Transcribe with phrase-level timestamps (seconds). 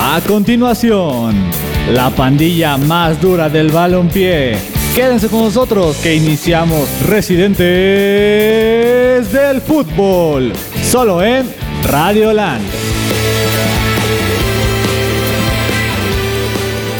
[0.00, 1.34] A continuación,
[1.92, 4.56] la pandilla más dura del balompié.
[4.94, 7.58] Quédense con nosotros que iniciamos Residentes
[9.32, 10.52] del Fútbol,
[10.84, 12.62] solo en Radio Land.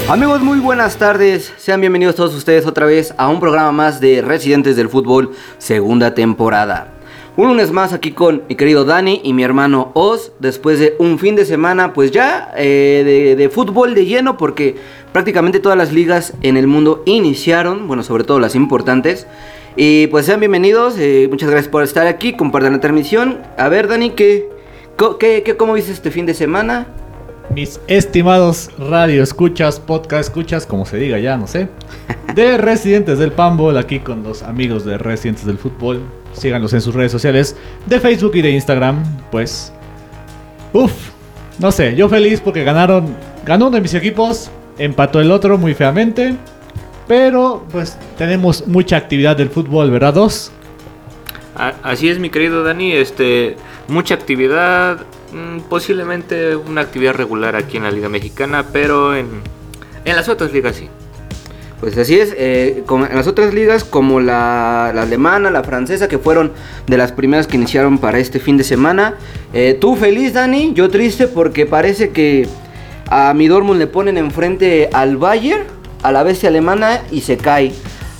[0.09, 1.53] Amigos, muy buenas tardes.
[1.57, 6.13] Sean bienvenidos todos ustedes otra vez a un programa más de Residentes del Fútbol, segunda
[6.13, 6.98] temporada.
[7.39, 11.17] Un lunes más aquí con mi querido Dani y mi hermano Oz, después de un
[11.19, 14.75] fin de semana, pues ya eh, de, fútbol de lleno, porque
[15.13, 19.25] prácticamente todas las ligas en el mundo iniciaron, bueno, sobre todo las importantes.
[19.77, 23.39] Y pues sean bienvenidos, eh, muchas gracias por estar aquí, compartan la transmisión.
[23.57, 24.49] A ver, Dani, ¿qué,
[25.17, 26.87] qué, qué, ¿cómo viste este fin de semana?
[27.55, 31.69] Mis estimados radio escuchas, podcast escuchas, como se diga ya, no sé.
[32.35, 36.01] De Residentes del Pambol, aquí con los amigos de Residentes del Fútbol
[36.39, 39.71] síganlos en sus redes sociales de Facebook y de Instagram, pues.
[40.73, 40.91] Uf,
[41.59, 43.15] no sé, yo feliz porque ganaron,
[43.45, 46.35] ganó uno de mis equipos, empató el otro muy feamente,
[47.07, 50.13] pero pues tenemos mucha actividad del fútbol, ¿verdad?
[50.13, 50.51] Dos.
[51.83, 53.57] Así es, mi querido Dani, este,
[53.89, 55.01] mucha actividad,
[55.33, 59.27] mm, posiblemente una actividad regular aquí en la Liga Mexicana, pero en,
[60.05, 60.87] en las otras ligas sí.
[61.79, 66.51] Pues así es, eh, en las otras ligas como la, alemana, la francesa, que fueron
[66.87, 69.15] de las primeras que iniciaron para este fin de semana.
[69.53, 72.47] Eh, tú feliz, Dani, yo triste porque parece que
[73.09, 75.63] a mi Dortmund le ponen enfrente al Bayern,
[76.03, 77.71] a la bestia alemana, y se cae.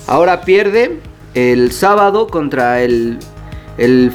[0.08, 1.00] Ahora pierde
[1.34, 3.20] el sábado contra el,
[3.78, 4.14] el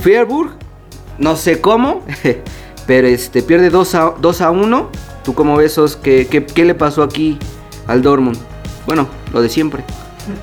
[1.18, 2.02] no sé cómo,
[2.86, 4.88] pero este, pierde 2 a, 2 a 1.
[5.22, 7.38] ¿Tú cómo ves, ¿Qué, qué, qué le pasó aquí
[7.86, 8.53] al Dortmund?
[8.86, 9.84] Bueno, lo de siempre.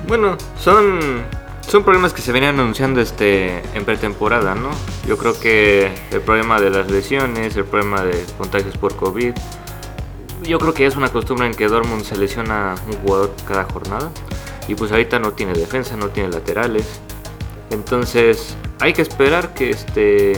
[0.06, 1.24] Bueno, son
[1.68, 4.70] son problemas que se venían anunciando este en pretemporada, ¿no?
[5.06, 9.32] Yo creo que el problema de las lesiones, el problema de contagios por COVID,
[10.42, 14.10] yo creo que es una costumbre en que Dortmund se lesiona un jugador cada jornada
[14.68, 17.00] y pues ahorita no tiene defensa, no tiene laterales.
[17.70, 20.32] Entonces, hay que esperar que este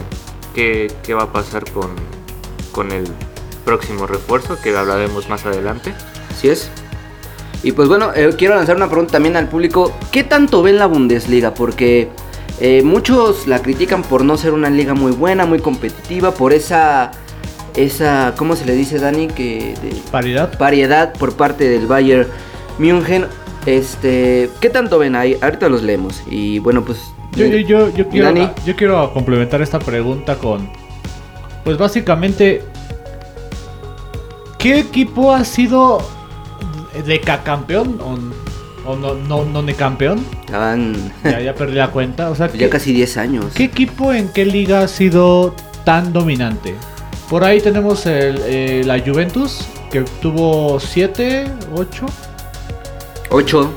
[0.54, 1.91] qué, qué va a pasar con
[2.70, 3.06] con el
[3.64, 5.94] próximo refuerzo que hablaremos más adelante.
[6.31, 6.70] Así es.
[7.64, 9.91] Y pues bueno, eh, quiero lanzar una pregunta también al público.
[10.12, 11.54] ¿Qué tanto ven la Bundesliga?
[11.54, 12.10] Porque
[12.60, 17.10] eh, muchos la critican por no ser una liga muy buena, muy competitiva, por esa,
[17.75, 19.28] esa ¿cómo se le dice Dani?
[19.28, 20.56] Que de, paridad.
[20.58, 22.28] Paridad por parte del Bayern
[22.78, 23.25] München.
[23.64, 25.38] Este, ¿qué tanto ven ahí?
[25.41, 26.22] Ahorita los leemos.
[26.28, 26.98] Y bueno, pues...
[27.34, 30.70] Yo, yo, yo, quiero, yo quiero complementar esta pregunta con...
[31.64, 32.62] Pues básicamente...
[34.58, 35.98] ¿Qué equipo ha sido
[37.03, 40.25] de campeón o, no, no, no de campeón.
[40.50, 42.31] Ya, ya perdí la cuenta.
[42.31, 43.47] O sea, ya casi 10 años.
[43.55, 46.75] ¿Qué equipo en qué liga ha sido tan dominante?
[47.28, 52.06] Por ahí tenemos el, eh, la Juventus, que tuvo 7, 8.
[53.31, 53.75] 8.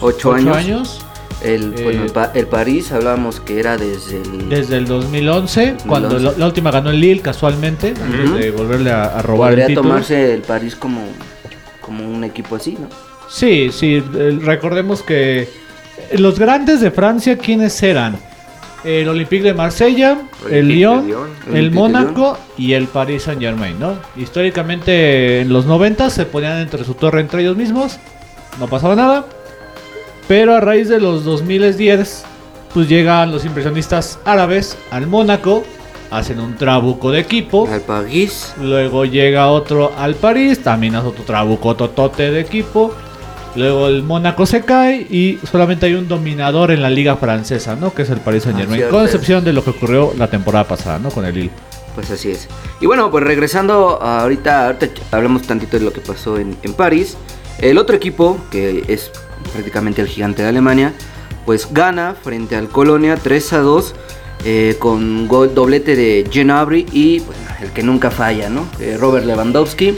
[0.00, 1.00] 8 años.
[1.42, 4.48] El, eh, el, París hablábamos que era desde el...
[4.48, 9.52] Desde el 2011, cuando la, última ganó el Lille casualmente, antes de volverle a, robar
[9.52, 9.88] el título.
[9.88, 11.02] tomarse el París como
[11.86, 12.88] como un equipo así, ¿no?
[13.30, 15.48] Sí, sí, recordemos que
[16.18, 18.18] los grandes de Francia, ¿quiénes eran?
[18.84, 20.18] El Olympique de Marsella,
[20.50, 21.10] el Lyon,
[21.52, 23.94] el Mónaco y el Paris Saint Germain, ¿no?
[24.16, 27.98] Históricamente en los 90 se ponían entre su torre entre ellos mismos,
[28.60, 29.26] no pasaba nada.
[30.28, 32.24] Pero a raíz de los 2010,
[32.74, 35.64] pues llegan los impresionistas árabes al Mónaco
[36.16, 37.68] hacen un trabuco de equipo.
[37.70, 38.54] Al París.
[38.60, 42.94] Luego llega otro al París, también hace otro trabuco totote de equipo.
[43.54, 47.94] Luego el Mónaco se cae y solamente hay un dominador en la liga francesa, ¿no?
[47.94, 48.82] Que es el Paris Saint Germain.
[48.90, 51.10] Con excepción de lo que ocurrió la temporada pasada, ¿no?
[51.10, 51.50] Con el Lille.
[51.94, 52.48] Pues así es.
[52.80, 57.16] Y bueno, pues regresando ahorita, ahorita hablamos tantito de lo que pasó en, en París.
[57.58, 59.10] El otro equipo, que es
[59.54, 60.92] prácticamente el gigante de Alemania,
[61.46, 63.94] pues gana frente al Colonia 3 a 2
[64.44, 67.22] eh, con gol, doblete de Genabri y
[67.60, 68.66] el que nunca falla, ¿no?
[68.80, 69.94] Eh, Robert Lewandowski,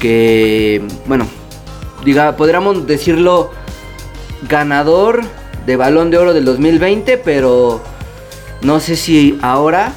[0.00, 1.26] que, bueno,
[2.04, 3.50] diga, podríamos decirlo
[4.48, 5.22] ganador
[5.66, 7.80] de balón de oro del 2020, pero
[8.62, 9.92] no sé si ahora,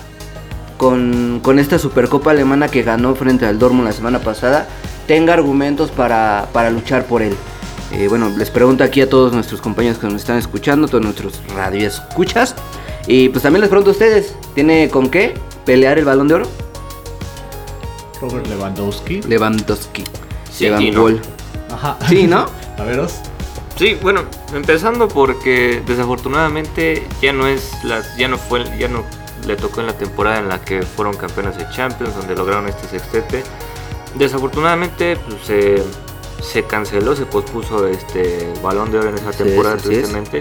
[0.78, 4.68] con, esta Supercopa alemana que ganó frente al Dortmund la semana pasada,
[5.07, 7.36] tenga argumentos para, luchar por él.
[7.94, 11.42] Eh, bueno, les pregunto aquí a todos nuestros compañeros que nos están escuchando, todos nuestros
[11.56, 12.56] radioescuchas.
[13.07, 15.33] Y pues también les pregunto a ustedes, ¿tiene con qué
[15.65, 16.45] pelear el balón de oro?
[18.21, 19.21] Robert Lewandowski.
[19.21, 20.04] Lewandowski.
[20.51, 21.07] Sí, ¿no?
[21.71, 21.98] Ajá.
[22.09, 22.48] Sí, ¿no?
[22.77, 23.13] a veros.
[23.77, 24.21] Sí, bueno,
[24.54, 29.04] empezando porque desafortunadamente ya no es las ya no fue ya no
[29.45, 32.88] le tocó en la temporada en la que fueron campeones de Champions donde lograron este
[32.88, 33.44] sextete.
[34.15, 35.83] desafortunadamente pues, se,
[36.42, 39.83] se canceló, se pospuso este balón de oro en esa Sí, temporada es.
[39.83, 40.39] tristemente.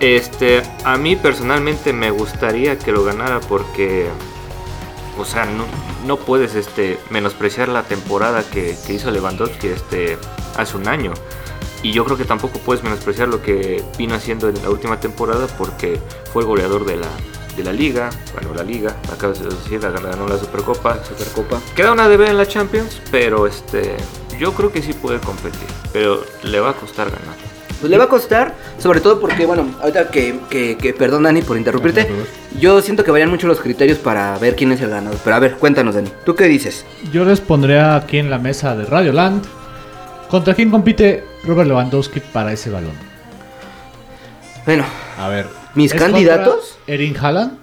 [0.00, 4.06] Este, a mí personalmente me gustaría que lo ganara porque,
[5.18, 5.66] o sea, no,
[6.06, 10.16] no puedes este, menospreciar la temporada que, que hizo Lewandowski este,
[10.56, 11.12] hace un año.
[11.82, 15.46] Y yo creo que tampoco puedes menospreciar lo que vino haciendo en la última temporada
[15.58, 16.00] porque
[16.32, 17.08] fue el goleador de la,
[17.56, 21.02] de la liga, ganó la liga, acaba de decir, ganó la Supercopa.
[21.04, 21.60] Supercopa.
[21.76, 23.96] Queda una de en la Champions, pero este,
[24.38, 27.49] yo creo que sí puede competir, pero le va a costar ganar.
[27.80, 31.40] Pues le va a costar, sobre todo porque, bueno, ahorita que, que, que- perdón Dani
[31.42, 32.06] por interrumpirte,
[32.58, 35.18] yo siento que varían mucho los criterios para ver quién es el ganador.
[35.24, 36.84] Pero a ver, cuéntanos Dani, ¿tú qué dices?
[37.12, 39.44] Yo les pondré aquí en la mesa de Radio Land.
[40.28, 42.92] ¿Contra quién compite Robert Lewandowski para ese balón?
[44.66, 44.84] Bueno,
[45.18, 45.46] A ver.
[45.74, 46.78] ¿Mis ¿es candidatos?
[46.86, 47.58] Erin Haaland.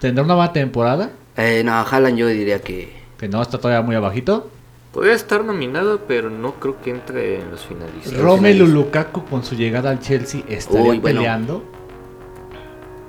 [0.00, 1.10] ¿Tendrá una buena temporada?
[1.36, 2.94] eh, no, Haaland yo diría que...
[3.18, 4.50] Que no está todavía muy abajito.
[4.96, 8.16] Podría estar nominado, pero no creo que entre en los finalistas.
[8.16, 11.18] Romelu Lukaku con su llegada al Chelsea estaría Uy, bueno.
[11.20, 11.62] peleando.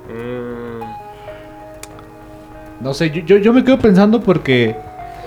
[0.10, 0.84] Mm,
[2.84, 4.75] No sé, yo, yo, yo me quedo pensando porque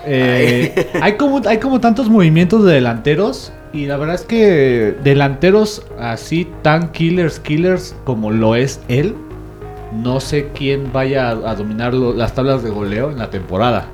[0.04, 5.86] eh, hay, como, hay como tantos movimientos de delanteros y la verdad es que delanteros
[5.98, 9.14] así tan killers, killers como lo es él,
[9.94, 13.86] no sé quién vaya a, a dominar lo- las tablas de goleo en la temporada.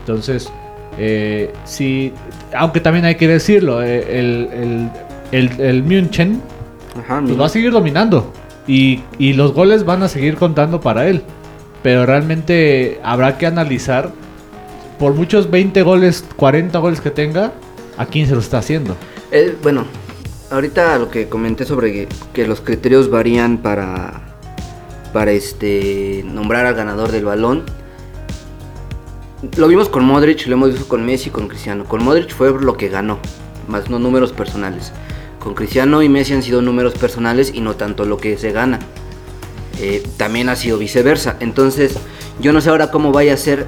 [0.00, 0.52] Entonces,
[0.98, 2.12] eh, sí,
[2.54, 4.90] aunque también hay que decirlo, eh, el, el,
[5.32, 6.40] el, el München
[6.98, 8.32] Ajá, pues va a seguir dominando.
[8.66, 11.22] Y, y los goles van a seguir contando para él.
[11.82, 14.12] Pero realmente habrá que analizar,
[14.98, 17.52] por muchos 20 goles, 40 goles que tenga,
[17.96, 18.96] a quién se lo está haciendo.
[19.32, 19.84] Eh, bueno,
[20.50, 24.28] ahorita lo que comenté sobre que, que los criterios varían para
[25.12, 27.64] para este nombrar al ganador del balón.
[29.56, 31.84] Lo vimos con Modric, lo hemos visto con Messi, con Cristiano.
[31.84, 33.18] Con Modric fue lo que ganó,
[33.66, 34.92] más no números personales.
[35.40, 38.78] Con Cristiano y Messi han sido números personales y no tanto lo que se gana.
[39.80, 41.36] Eh, también ha sido viceversa.
[41.40, 41.98] Entonces,
[42.40, 43.66] yo no sé ahora cómo vaya a ser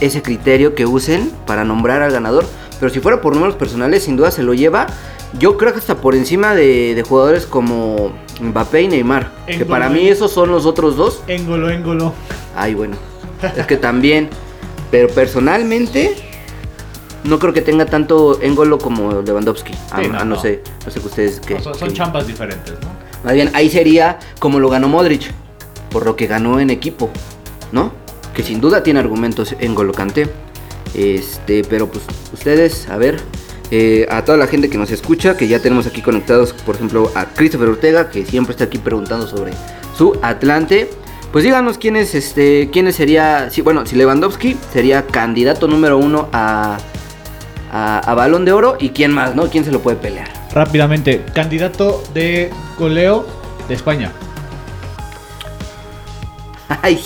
[0.00, 2.44] ese criterio que usen para nombrar al ganador.
[2.80, 4.88] Pero si fuera por números personales, sin duda se lo lleva.
[5.38, 9.30] Yo creo que hasta por encima de, de jugadores como Mbappé y Neymar.
[9.46, 9.70] Que Engolo.
[9.70, 11.22] para mí esos son los otros dos.
[11.28, 12.14] Éngolo, éngolo.
[12.56, 12.96] Ay, bueno.
[13.56, 14.28] Es que también.
[14.90, 16.16] Pero personalmente.
[17.24, 19.74] No creo que tenga tanto Engolo como Lewandowski.
[19.90, 20.40] A, Sí, no, no, no.
[20.40, 20.62] sé.
[20.86, 21.54] No sé que ustedes qué.
[21.54, 22.88] No, son, son chambas diferentes, ¿no?
[23.24, 25.32] Más bien, ahí sería como lo ganó Modric,
[25.90, 27.10] por lo que ganó en equipo,
[27.72, 27.92] ¿no?
[28.34, 30.28] Que sin duda tiene argumentos en Golocante.
[30.94, 33.20] Este, pero pues ustedes, a ver,
[33.70, 37.10] eh, a toda la gente que nos escucha, que ya tenemos aquí conectados, por ejemplo,
[37.14, 39.52] a Christopher Ortega, que siempre está aquí preguntando sobre
[39.96, 40.88] su Atlante.
[41.32, 46.28] Pues díganos quién es, este, quién sería, si, bueno, si Lewandowski sería candidato número uno
[46.32, 46.78] a,
[47.70, 49.44] a, a Balón de Oro y quién más, ¿no?
[49.48, 50.28] ¿Quién se lo puede pelear?
[50.54, 53.26] Rápidamente, candidato de goleo
[53.68, 54.10] de España.
[56.82, 56.98] Ay,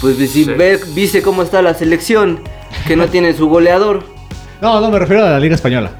[0.00, 0.44] pues si Sí.
[0.44, 2.40] ve- viste cómo está la selección,
[2.86, 4.04] que no tiene su goleador.
[4.60, 5.92] No, no, me refiero a la Liga Española.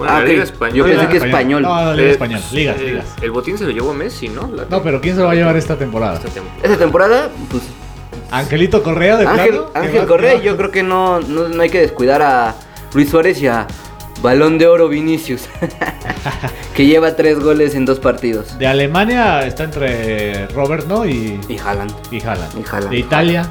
[0.00, 0.30] Bueno, Ah, la ok.
[0.30, 0.44] Liga
[0.74, 1.62] Yo pensé que español.
[1.62, 2.42] No, no, Liga eh, Española.
[2.52, 3.04] Ligas, eh, ligas.
[3.20, 4.50] El botín se lo llevó Messi, ¿no?
[4.54, 6.14] La- No, pero ¿quién se lo va a llevar esta temporada?
[6.16, 6.62] esta temporada.
[6.64, 7.62] Esta temporada, pues
[8.30, 11.80] Angelito Correa de Ángel, plano, Ángel Correa, yo creo que no, no, no hay que
[11.80, 12.54] descuidar a
[12.94, 13.66] Luis Suárez y a
[14.22, 15.48] Balón de Oro Vinicius,
[16.74, 18.58] que lleva tres goles en dos partidos.
[18.58, 21.04] De Alemania está entre Robert, ¿no?
[21.06, 21.92] Y, Y Haaland.
[22.10, 22.58] y Haaland.
[22.58, 22.90] Y Haaland.
[22.90, 23.50] De Italia.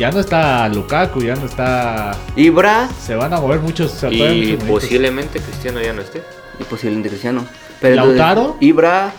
[0.00, 2.16] Ya no está Lukaku, ya no está.
[2.34, 4.02] Ibra Se van a mover muchos.
[4.10, 6.22] Y posiblemente Cristiano ya no esté.
[6.58, 7.44] y posiblemente Cristiano.
[7.82, 8.56] Pero entonces, ¿Lautaro?
[8.60, 9.12] Ibra,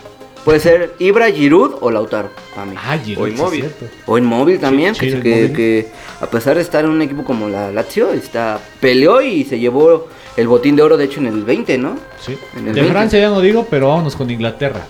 [0.44, 2.76] puede ser Ibra, Giroud o Lautaro, para mí.
[2.84, 3.66] Ah, Giroud, O Inmóvil.
[4.08, 5.88] O Inmóvil también, Sí, que, sí, que- que
[6.20, 10.08] a pesar de estar en un equipo como la Lazio, está peleó y se llevó
[10.36, 11.96] el botín de oro, de hecho, en el 20, ¿no?
[12.26, 12.36] Sí.
[12.54, 12.90] En el De 20.
[12.92, 14.82] Francia ya no digo, pero vámonos con Inglaterra.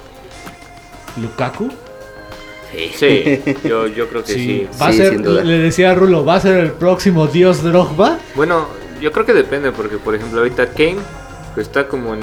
[1.21, 1.69] Lukaku.
[2.95, 4.67] Sí, yo, yo creo que sí.
[4.81, 8.17] Va a ser, le decía a Rulo, va a ser el próximo Dios Drogba.
[8.35, 8.67] Bueno,
[9.01, 10.97] yo creo que depende, porque por ejemplo ahorita Kane
[11.55, 12.21] que está como en,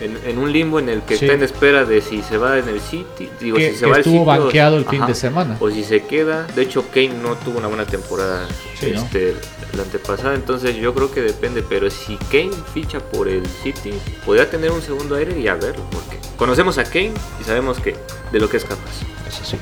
[0.00, 1.24] en, en un limbo en el que Sí.
[1.24, 3.90] está en espera de si se va en el City, digo, Que- si se que
[3.90, 5.56] va al estuvo City o- banqueado el fin ajá, de semana.
[5.60, 8.46] O si se queda, de hecho Kane no tuvo una buena temporada
[8.78, 9.02] Sí, ¿no?
[9.74, 13.92] La antepasada, entonces yo creo que depende, pero si Kane ficha por el City,
[14.24, 17.94] podría tener un segundo aire y a verlo, porque conocemos a Kane y sabemos que
[18.32, 19.02] de lo que es capaz.
[19.28, 19.56] Eso sí.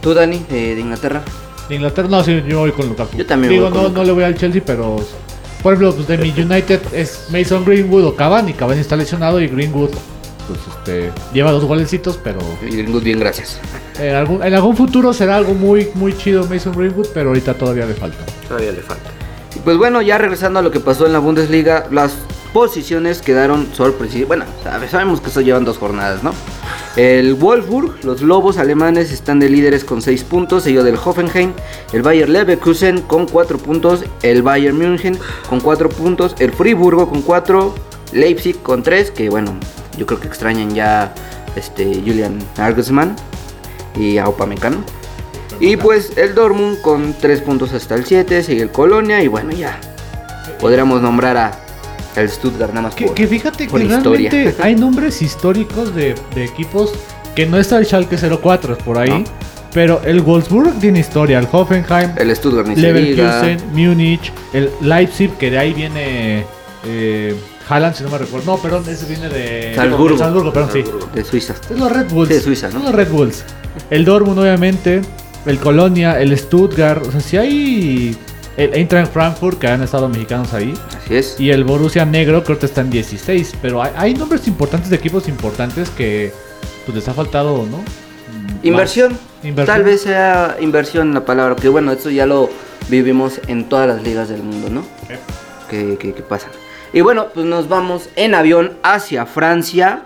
[0.00, 1.22] ¿Tú, Dani, eh, de Inglaterra?
[1.68, 3.16] De Inglaterra, no, sí, yo voy con Lukaku.
[3.16, 4.00] Yo también Digo, voy con no, Lukaku.
[4.00, 4.96] no le voy al Chelsea, pero.
[5.62, 8.52] Por ejemplo, pues de mi United es Mason Greenwood o Cavani.
[8.52, 9.90] Cavani está lesionado y Greenwood
[10.46, 12.38] pues este, lleva dos golecitos, pero...
[12.62, 13.60] Y Greenwood bien, gracias.
[13.98, 17.86] En algún, en algún futuro será algo muy, muy chido Mason Greenwood, pero ahorita todavía
[17.86, 18.24] le falta.
[18.48, 19.10] Todavía le falta.
[19.54, 22.14] Y pues bueno, ya regresando a lo que pasó en la Bundesliga, las
[22.52, 24.28] posiciones quedaron sorpresivas.
[24.28, 24.44] Bueno,
[24.90, 26.32] sabemos que eso llevan dos jornadas, ¿no?
[26.96, 31.52] El Wolfsburg, los Lobos alemanes están de líderes con 6 puntos, seguido del Hoffenheim,
[31.92, 35.18] el Bayer Leverkusen con 4 puntos, el Bayern München
[35.50, 37.74] con 4 puntos, el Friburgo con 4,
[38.14, 39.52] Leipzig con 3, que bueno,
[39.96, 41.12] yo creo que extrañan ya
[41.56, 43.16] este Julian Nagelsmann
[43.96, 44.78] y a Upamecano.
[45.60, 49.52] Y pues el Dortmund con 3 puntos hasta el 7, sigue el Colonia y bueno,
[49.52, 49.78] ya
[50.60, 51.52] podríamos nombrar a
[52.16, 54.30] el Stuttgart nada más Que, por, que fíjate por que historia.
[54.30, 56.92] realmente hay nombres históricos de, de equipos
[57.34, 59.24] que no está el Schalke 04 por ahí, No.
[59.72, 62.68] pero el Wolfsburg tiene historia, el Hoffenheim, El Stuttgart.
[62.76, 66.44] Leverkusen, Múnich, el Leipzig, que de ahí viene
[66.86, 67.34] eh,
[67.68, 68.52] Haaland, si no me recuerdo.
[68.52, 70.16] No, perdón, ese viene de Salzburgo.
[70.16, 70.84] Salzburgo, perdón, sí.
[71.14, 71.54] De Suiza.
[71.68, 72.28] Es los Red Bulls.
[72.28, 72.74] Sí, de Suiza, ¿no?
[72.74, 73.44] Son los Red Bulls.
[73.90, 75.02] El Dortmund, obviamente.
[75.46, 77.04] El Colonia, el Stuttgart.
[77.06, 78.16] O sea, si hay.
[78.56, 80.72] El Eintracht Frankfurt, que han estado mexicanos ahí.
[80.96, 81.40] Así es.
[81.40, 83.54] Y el Borussia Negro, creo que está en 16.
[83.60, 86.32] Pero hay, hay nombres importantes de equipos importantes que
[86.86, 87.78] pues les ha faltado, ¿no?
[87.78, 89.18] Mm, Inversión.
[89.66, 92.48] Tal vez sea inversión la palabra, que bueno, eso ya lo
[92.88, 94.84] vivimos en todas las ligas del mundo, ¿no?
[95.68, 96.50] Que, que, que pasan.
[96.96, 100.04] Y bueno, pues nos vamos en avión hacia Francia.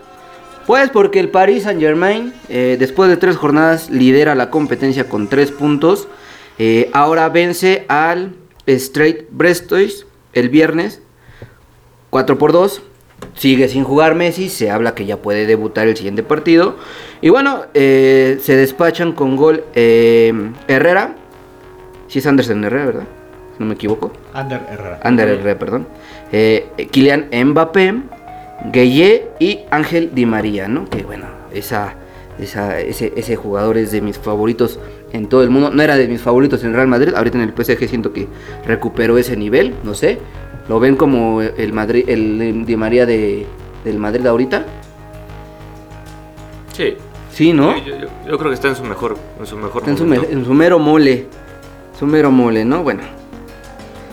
[0.66, 5.52] Pues porque el Paris Saint Germain, después de tres jornadas, lidera la competencia con tres
[5.52, 6.08] puntos.
[6.58, 8.34] Eh, ahora vence al
[8.66, 11.00] Straight Brestois el viernes
[12.10, 12.82] 4 por 2.
[13.36, 16.74] Sigue sin jugar Messi, se habla que ya puede debutar el siguiente partido.
[17.20, 20.34] Y bueno, eh, se despachan con gol eh,
[20.66, 21.14] Herrera.
[22.08, 23.06] Si es Anderson Herrera, ¿verdad?
[23.56, 24.10] Si no me equivoco.
[24.34, 24.98] Ander Herrera.
[25.04, 25.86] Ander Herrera, perdón.
[26.32, 27.94] Eh, Kylian Mbappé,
[28.72, 30.84] Gueye y Ángel Di María, ¿no?
[30.88, 31.94] Que bueno, esa,
[32.38, 34.78] esa, ese, ese jugador es de mis favoritos
[35.12, 35.70] en todo el mundo.
[35.70, 37.14] No era de mis favoritos en Real Madrid.
[37.14, 38.28] Ahorita en el PSG siento que
[38.66, 40.18] recuperó ese nivel, no sé.
[40.68, 43.44] ¿Lo ven como el Madrid, el Di María de,
[43.84, 44.64] del Madrid ahorita?
[46.72, 46.96] Sí.
[47.32, 47.76] Sí, ¿no?
[47.78, 50.04] Yo, yo- yo creo que está en su mejor, en su mejor Está en su,
[50.14, 51.26] en su mero mole.
[51.98, 52.82] Su mero mole, ¿no?
[52.82, 53.02] Bueno.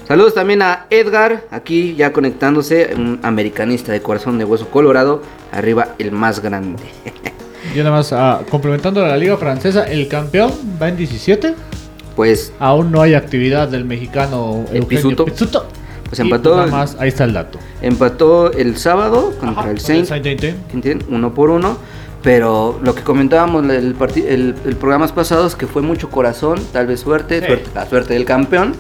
[0.08, 5.22] Saludos también a Edgar, aquí ya conectándose, un americanista de corazón de hueso colorado,
[5.52, 6.82] arriba el más grande.
[7.76, 11.56] Yo nada más, ah, complementando a la Liga Francesa, el campeón va en 17.
[12.16, 15.26] Pues, Aún no hay actividad del mexicano El Eugenio Pizzuto.
[15.26, 15.66] Pizzuto.
[16.08, 17.60] Pues empató nada el- más, ahí está el dato.
[17.82, 20.10] empató el sábado contra Ajá, el Saint.
[20.10, 21.04] ¿entienden?
[21.10, 21.78] uno por uno.
[22.24, 26.88] Pero lo que comentábamos el, parti- el, el programas pasados, que fue mucho corazón, tal
[26.88, 27.46] vez suerte, Sí.
[27.46, 28.74] suerte- la suerte del campeón,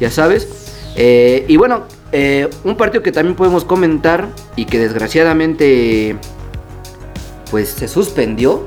[0.00, 0.64] ya sabes.
[0.96, 6.16] Eh, y bueno, eh, un partido que también podemos comentar y que desgraciadamente
[7.50, 8.66] pues se suspendió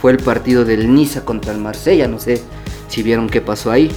[0.00, 2.08] fue el partido del Niza contra el Marsella.
[2.08, 2.42] No sé
[2.88, 3.90] si vieron qué pasó ahí.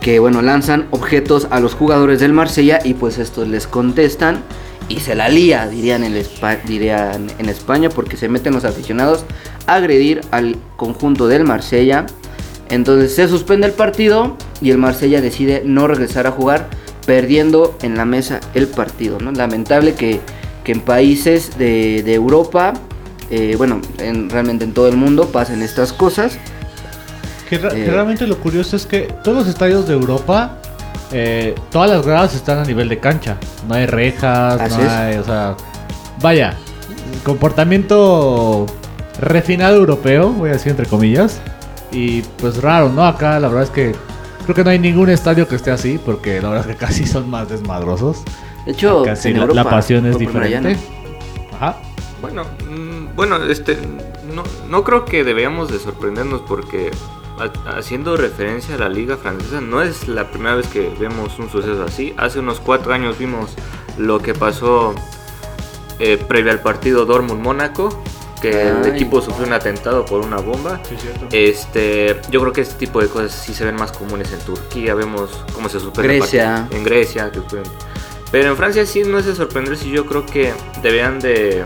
[0.00, 4.42] Que bueno, lanzan objetos a los jugadores del Marsella y pues estos les contestan
[4.88, 9.24] y se la lía, dirían en, Espa- dirían en España, porque se meten los aficionados
[9.66, 12.06] a agredir al conjunto del Marsella.
[12.70, 16.68] Entonces se suspende el partido y el Marsella decide no regresar a jugar,
[17.06, 19.18] perdiendo en la mesa el partido.
[19.20, 19.32] ¿no?
[19.32, 20.20] Lamentable que,
[20.64, 22.74] que en países de, de Europa,
[23.30, 26.38] eh, bueno, en- realmente en todo el mundo pasen estas cosas.
[27.48, 27.88] Que, Eh.
[27.90, 30.58] realmente lo curioso es que todos los estadios de Europa,
[31.10, 33.36] eh, todas las gradas están a nivel de cancha.
[33.66, 35.56] No hay rejas, no hay, o sea,
[36.22, 36.54] vaya,
[37.24, 38.66] comportamiento
[39.20, 41.40] refinado europeo, voy a decir entre comillas.
[41.92, 43.04] Y pues raro, ¿no?
[43.04, 43.94] Acá la verdad es que
[44.44, 47.06] creo que no hay ningún estadio que esté así, porque la verdad es que casi
[47.06, 48.22] son más desmadrosos.
[48.66, 50.76] De hecho, Casi en la, Europa, la pasión es diferente.
[51.54, 51.76] Ajá.
[52.20, 53.76] Bueno, mm, bueno, este,
[54.34, 56.90] no, no creo que deberíamos de sorprendernos porque
[57.38, 61.50] ha- haciendo referencia a la liga francesa no es la primera vez que vemos un
[61.50, 62.14] suceso así.
[62.18, 63.50] Hace unos cuatro años vimos
[63.98, 64.94] lo que pasó
[65.98, 67.88] eh, previo al partido Dortmund-Mónaco,
[68.40, 70.80] que el equipo sufrió un atentado por una bomba.
[70.88, 71.26] Sí, cierto.
[71.32, 74.94] Este, yo creo que este tipo de cosas sí se ven más comunes en Turquía,
[74.94, 76.54] vemos cómo se el Grecia.
[76.62, 76.78] partido.
[76.78, 77.40] en Grecia, que
[78.30, 81.64] pero en Francia sí no es de sorprenderse y yo creo que deberían de,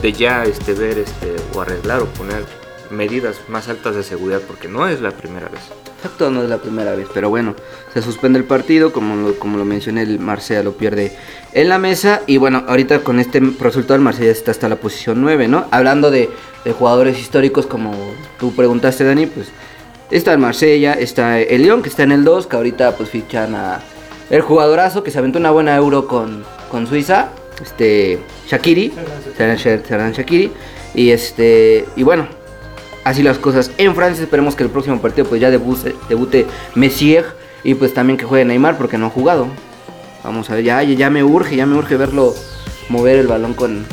[0.00, 2.44] de ya este ver este o arreglar o poner
[2.90, 5.60] medidas más altas de seguridad porque no es la primera vez.
[6.02, 7.54] Exacto, no es la primera vez, pero bueno,
[7.92, 11.12] se suspende el partido, como lo, como lo mencioné, el Marsella lo pierde
[11.52, 15.20] en la mesa y bueno, ahorita con este resultado el Marsella está hasta la posición
[15.20, 15.66] 9, ¿no?
[15.70, 16.30] Hablando de,
[16.64, 17.92] de jugadores históricos como
[18.38, 19.48] tú preguntaste, Dani, pues
[20.10, 23.54] está el Marsella, está el León que está en el 2, que ahorita pues fichan
[23.54, 23.82] a
[24.30, 27.28] el jugadorazo que se aventó una buena euro con, con Suiza,
[27.60, 28.94] este Shakiri,
[29.36, 30.50] Serán Shakiri
[30.94, 32.26] y este y bueno,
[33.04, 33.70] así las cosas.
[33.78, 37.24] En Francia esperemos que el próximo partido pues ya debute, debute Messier
[37.62, 39.48] y pues también que juegue Neymar porque no ha jugado.
[40.22, 42.34] Vamos a ver, ya, ya me urge, ya me urge verlo
[42.88, 43.86] mover el balón con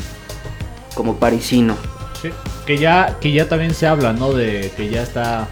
[0.94, 1.76] como parisino.
[2.20, 2.30] Sí,
[2.66, 4.32] que ya, que ya también se habla, ¿no?
[4.32, 5.48] De que ya está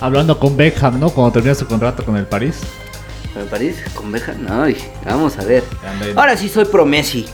[0.00, 1.10] hablando con Beckham, ¿no?
[1.10, 2.60] Cuando termina su contrato con el París.
[3.32, 3.76] ¿Con el París?
[3.94, 4.42] ¿Con Beckham?
[4.42, 4.64] No,
[5.04, 5.62] vamos a ver.
[6.16, 7.26] Ahora sí soy pro Messi.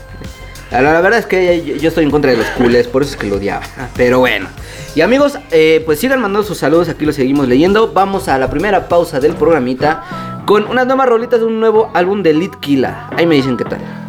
[0.81, 3.27] La, verdad es que yo estoy en contra de los culés, por eso es que
[3.27, 3.61] lo odiaba.
[3.95, 4.47] Pero bueno.
[4.95, 7.93] Y amigos, eh, pues sigan mandando sus saludos, aquí los seguimos leyendo.
[7.93, 12.23] Vamos a la primera pausa del programita con unas nuevas rolitas de un nuevo álbum
[12.23, 13.07] de Killa.
[13.15, 14.02] Ahí me dicen qué tal.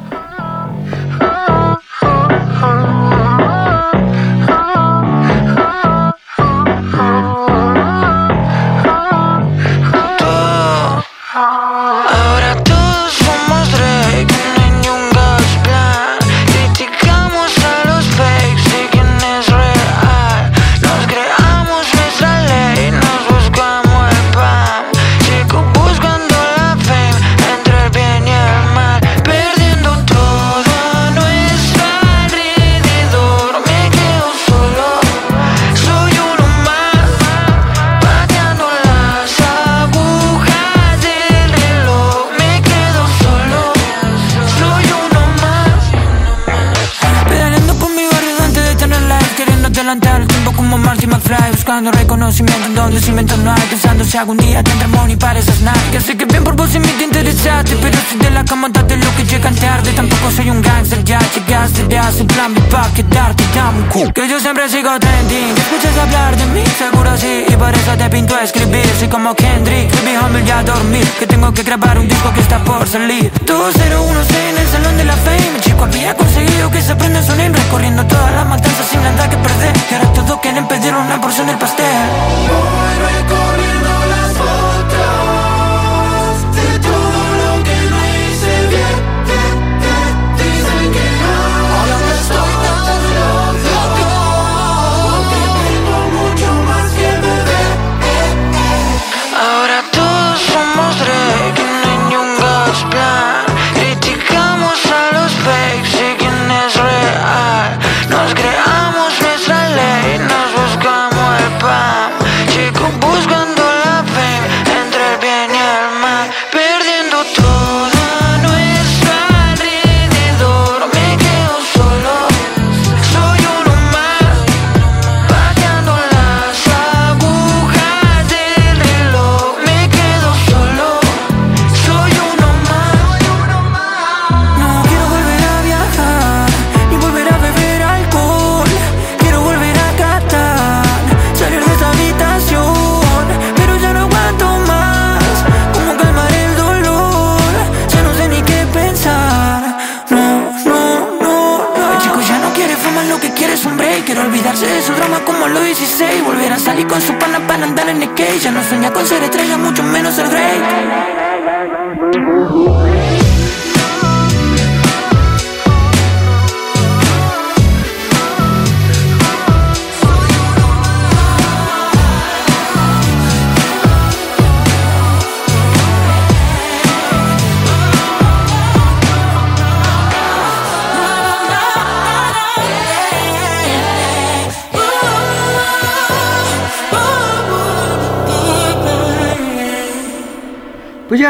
[54.15, 55.59] Si algún día tendré money para esas
[55.91, 59.17] Que Sé que bien por vos y me interesaste Pero si de la cama lo
[59.17, 59.91] que llegan tarde.
[59.93, 64.13] Tampoco soy un gangster, ya llegaste de hace plan B pa' quedarte tan cool.
[64.13, 65.57] Que yo siempre sigo trending.
[65.57, 67.45] Escuchas hablar de mí, seguro sí.
[67.49, 68.87] Y por eso te pinto a escribir.
[68.99, 72.63] Soy como Kendrick, mi humble ya dormir Que tengo que grabar un disco que está
[72.63, 73.33] por salir.
[73.47, 75.61] 201 en el salón de la fame.
[75.61, 79.37] Chico había conseguido que se aprenda a sonar Recorriendo todas las matanzas sin nada que
[79.39, 79.73] perder.
[79.91, 81.85] Y ahora todos quieren pedir una porción del pastel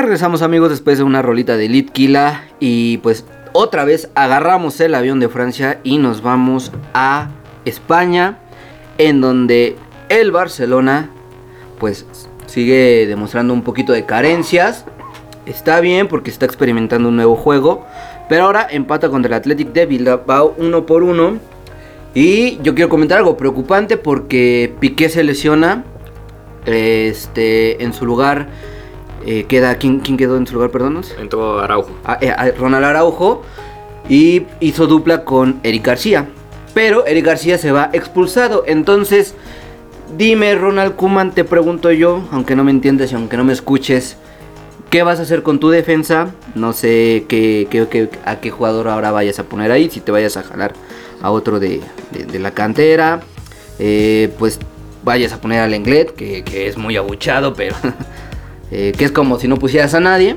[0.05, 5.19] regresamos amigos después de una rolita de Litkila y pues otra vez agarramos el avión
[5.19, 7.31] de Francia y nos vamos a
[7.65, 8.39] España
[8.99, 9.77] en donde
[10.11, 11.09] el Barcelona
[11.79, 12.05] pues
[12.45, 14.85] sigue demostrando un poquito de carencias.
[15.47, 17.87] Está bien porque está experimentando un nuevo juego,
[18.29, 21.39] pero ahora empata contra el Athletic de Bilbao uno por uno.
[22.13, 25.83] Y yo quiero comentar algo preocupante porque Piqué se lesiona.
[26.67, 28.49] Este, en su lugar
[29.27, 29.77] eh, queda.
[29.77, 30.71] ¿quién, quién quedó en su lugar?
[30.71, 31.15] Perdónos.
[31.21, 31.91] Entró Araujo.
[32.05, 33.43] a- eh, a Ronald Araujo
[34.09, 36.29] y hizo dupla con Eric García.
[36.75, 38.65] Pero Eric García se va expulsado.
[38.67, 39.35] Entonces,
[40.17, 44.17] dime, Ronald Kuman, te pregunto yo, aunque no me entiendas y aunque no me escuches,
[44.91, 46.33] ¿qué vas a hacer con tu defensa?
[46.55, 50.11] No sé qué, qué- qué- a qué jugador ahora vayas a poner ahí, si te
[50.13, 50.73] vayas a jalar
[51.23, 53.21] a otro de, de- de la cantera.
[53.79, 54.59] Eh, pues
[55.05, 57.75] vayas a poner al Englet, que, que es muy abuchado, pero
[58.77, 60.37] eh, que es como si no pusieras a nadie.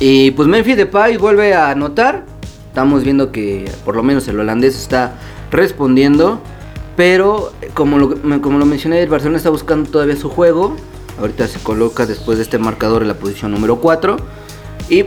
[0.00, 2.24] Y pues Memphis Depay vuelve a anotar.
[2.68, 5.12] estamos viendo que por lo menos el holandés está
[5.50, 6.40] respondiendo.
[6.96, 10.74] Pero como lo, como lo mencioné, el Barcelona está buscando todavía su juego.
[11.20, 14.16] Ahorita se coloca después de este marcador en la posición número 4.
[14.88, 15.04] Y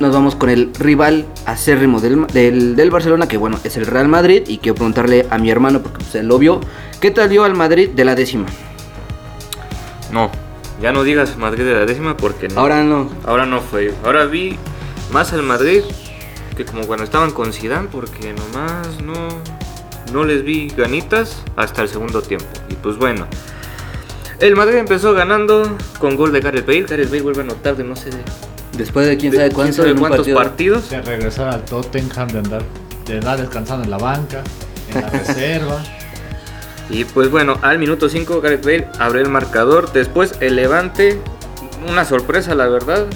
[0.00, 4.08] nos vamos con el rival acérrimo del, del, del Barcelona, que bueno, es el Real
[4.08, 4.42] Madrid.
[4.48, 6.60] Y quiero preguntarle a mi hermano, porque pues, él lo vio,
[7.00, 8.46] ¿qué tal vio al Madrid de la décima?
[10.12, 10.30] No,
[10.80, 12.60] ya no digas Madrid de la décima porque no.
[12.60, 13.10] Ahora no.
[13.24, 13.94] Ahora no fue.
[14.04, 14.58] Ahora vi
[15.10, 15.82] más al Madrid
[16.56, 19.28] que como cuando estaban con Zidane porque nomás no,
[20.12, 22.46] no les vi ganitas hasta el segundo tiempo.
[22.68, 23.26] Y pues bueno.
[24.38, 26.82] El Madrid empezó ganando con gol de Gareth Bale.
[26.82, 28.18] Gareth Bale vuelve a anotar de no sé de,
[28.76, 30.36] Después de quién sabe de cuánto, sabe en un cuántos partido.
[30.38, 30.90] partidos.
[30.90, 32.62] De regresar al Tottenham, de andar,
[33.06, 34.42] de andar descansando en la banca,
[34.92, 35.82] en la reserva.
[36.90, 39.92] Y pues bueno, al minuto 5 Gareth Bale abre el marcador.
[39.92, 41.20] Después el Levante,
[41.88, 43.06] una sorpresa la verdad.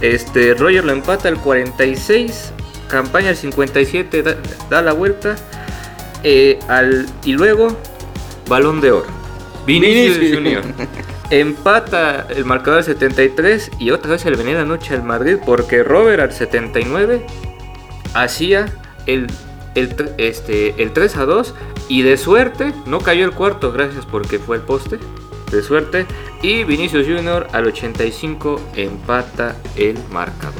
[0.00, 2.52] Este Roger lo empata al 46,
[2.88, 4.36] campaña al 57 da,
[4.68, 5.36] da la vuelta.
[6.22, 7.76] eh, al, y luego
[8.48, 9.06] balón de oro.
[9.66, 10.36] Vinicius Vinicius.
[10.36, 10.62] Junior.
[11.30, 15.38] Empata el marcador al 73 y otra vez se le venía la noche al Madrid
[15.44, 17.26] porque Robert al 79
[18.12, 18.66] hacía
[19.06, 19.28] el,
[19.74, 21.54] el, este, el 3 a 2
[21.88, 24.98] y de suerte no cayó el cuarto, gracias porque fue el poste.
[25.50, 26.06] De suerte.
[26.42, 30.54] Y Vinicius Junior al 85 empata el marcador.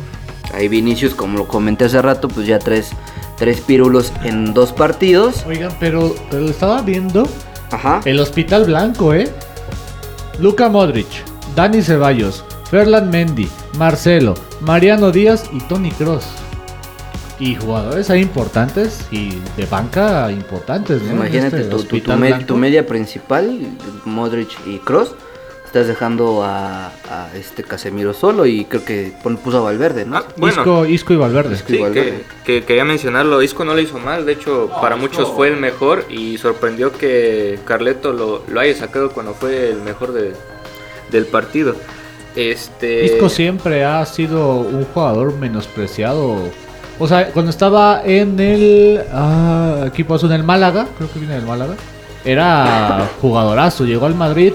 [0.52, 2.90] Ahí Vinicius, como lo comenté hace rato, pues ya tres,
[3.36, 5.44] tres pírulos en dos partidos.
[5.46, 7.26] Oigan, pero, pero estaba viendo
[7.72, 8.02] Ajá.
[8.04, 9.32] el Hospital Blanco, ¿eh?
[10.38, 11.08] Luca Modric,
[11.56, 16.43] Dani Ceballos, Ferland Mendy, Marcelo, Mariano Díaz y Tony Cross.
[17.44, 21.12] Y jugadores ahí importantes y de banca importantes, ¿no?
[21.14, 22.00] Imagínate este tu, tu-
[22.46, 23.58] tu media principal,
[24.04, 25.14] Modric y Cross.
[25.66, 30.18] Estás dejando a, a este Casemiro solo y creo que puso a Valverde, ¿no?
[30.18, 31.54] Ah, bueno, Isco, Isco y Valverde.
[31.56, 31.66] Isco.
[31.68, 32.18] sí, igual, que, ¿verdad?
[32.46, 33.42] que quería mencionarlo.
[33.42, 37.58] Isco no lo hizo mal, de hecho, para muchos fue el mejor y sorprendió que
[37.66, 40.32] Carleto lo, lo haya sacado cuando fue el mejor de-
[41.10, 41.74] del partido.
[42.36, 43.04] Este.
[43.04, 46.36] Isco siempre ha sido un jugador menospreciado.
[46.98, 51.34] O sea, cuando estaba en el ah, equipo azul en el Málaga, creo que viene
[51.34, 51.74] del Málaga,
[52.24, 53.84] era jugadorazo.
[53.84, 54.52] Llegó al Madrid,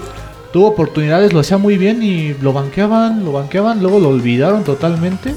[0.54, 5.36] tuvo oportunidades, lo hacía muy bien y lo banqueaban, lo banqueaban, luego lo olvidaron totalmente.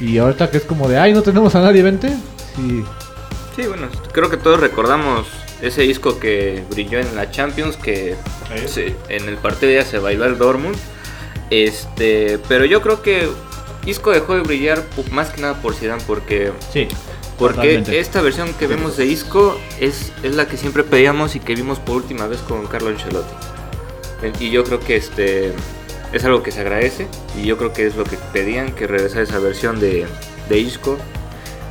[0.00, 2.08] Y ahorita que es como de, ay, no tenemos a nadie, vente.
[2.56, 2.84] Sí,
[3.56, 5.26] Sí, bueno, creo que todos recordamos
[5.60, 8.14] ese disco que brilló en la Champions, que
[8.66, 10.76] se- en el partido ya se bailó el Dortmund.
[11.50, 13.28] Este, pero yo creo que
[13.86, 16.88] Isco dejó de brillar más que nada por Zidane, porque sí.
[17.38, 17.98] porque totalmente.
[17.98, 21.78] esta versión que vemos de Isco es, es la que siempre pedíamos y que vimos
[21.78, 23.34] por última vez con Carlo Ancelotti.
[24.38, 25.54] Y yo creo que este
[26.12, 27.06] es algo que se agradece
[27.40, 30.06] y yo creo que es lo que pedían que regresara esa versión de,
[30.48, 30.98] de Isco.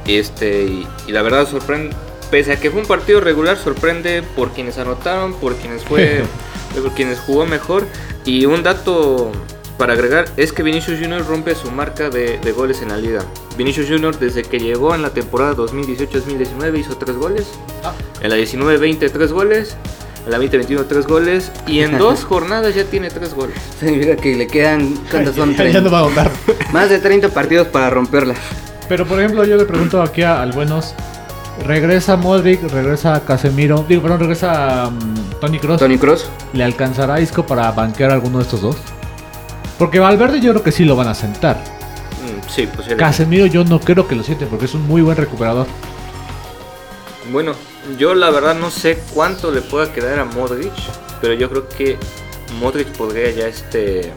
[0.08, 1.96] Este, y, y la verdad sorprende,
[2.32, 6.24] pese a que fue un partido regular, sorprende por quienes anotaron, por quienes fue,
[6.82, 7.86] por quienes jugó mejor.
[8.26, 9.32] Y un dato
[9.80, 13.24] para agregar es que Vinicius Junior rompe su marca de, de goles en la liga.
[13.58, 17.48] Vinicius Junior desde que llegó en la temporada 2018-2019 hizo 3 goles.
[17.84, 17.94] Ah.
[18.22, 19.76] En la 19-20 3 goles.
[20.26, 21.52] En la 2021 3 goles.
[21.66, 23.56] Y en dos jornadas ya tiene 3 goles.
[23.80, 25.56] Significa que le quedan, ¿cuántos son?
[25.58, 26.30] Ya- ya no va a contar.
[26.74, 28.36] Más de 30 partidos para romperla.
[28.90, 30.94] Pero por ejemplo, yo le pregunto aquí a- al buenos.
[31.66, 35.80] Regresa Modric, regresa Casemiro, digo, perdón, regresa mm, Tony Cross.
[35.80, 36.30] Tony Cross.
[36.54, 38.78] ¿Le alcanzará a Isco para banquear a alguno de estos dos?
[39.80, 41.56] Porque Valverde yo creo que sí lo van a sentar.
[41.56, 42.98] Mm, sí, posiblemente.
[42.98, 45.66] Casemiro yo no creo que lo siente porque es un muy buen recuperador.
[47.32, 47.54] Bueno,
[47.98, 50.74] yo la verdad no sé cuánto le pueda quedar a Modric.
[51.22, 51.98] Pero yo creo que
[52.60, 54.12] Modric podría ya este.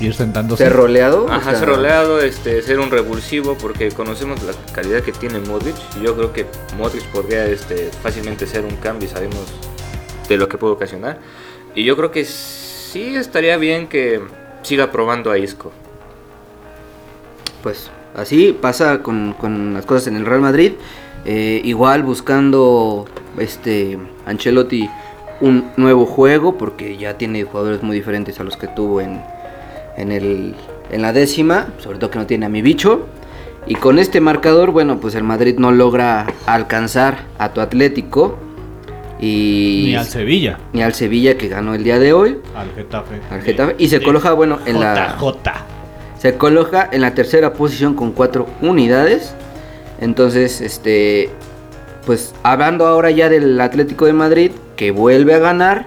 [0.00, 0.64] Ir sentándose.
[0.64, 1.26] Ser roleado.
[1.26, 5.38] o Ajá, sea, ser roleado, este, ser un revulsivo, porque conocemos la calidad que tiene
[5.38, 5.76] Modric.
[5.98, 9.46] Y yo creo que Modric podría este, fácilmente ser un cambio y sabemos
[10.28, 11.18] de lo que puede ocasionar.
[11.74, 14.20] Y yo creo que sí estaría bien que
[14.62, 15.72] siga probando a Isco.
[17.62, 20.72] Pues así pasa con, con las cosas en el Real Madrid.
[21.24, 23.06] Eh, igual buscando
[23.38, 23.96] este
[24.26, 24.90] Ancelotti
[25.40, 29.20] un nuevo juego porque ya tiene jugadores muy diferentes a los que tuvo en,
[29.96, 30.54] en, el,
[30.90, 33.06] en la décima, sobre todo que no tiene a mi bicho.
[33.66, 38.36] Y con este marcador, bueno, pues el Madrid no logra alcanzar a tu Atlético
[39.24, 40.58] y Ni al Sevilla.
[40.72, 43.20] ni al Sevilla que ganó el día de hoy, Al Getafe.
[43.30, 45.52] al Getafe, y se coloca, bueno, en la JJ.
[46.18, 49.34] se coloca en la tercera posición con cuatro unidades.
[50.00, 51.30] Entonces, este,
[52.04, 55.86] pues hablando ahora ya del Atlético de Madrid, que vuelve a ganar,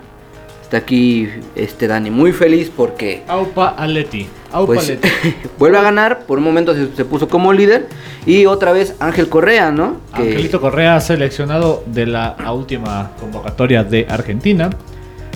[0.65, 4.25] Está aquí este Dani muy feliz porque Aupa Aleti.
[4.51, 5.07] Aupa pues, Aleti.
[5.59, 6.25] vuelve a ganar.
[6.25, 7.87] Por un momento se, se puso como líder.
[8.25, 9.97] Y otra vez Ángel Correa, ¿no?
[10.15, 14.71] Que- Angelito Correa seleccionado de la última convocatoria de Argentina.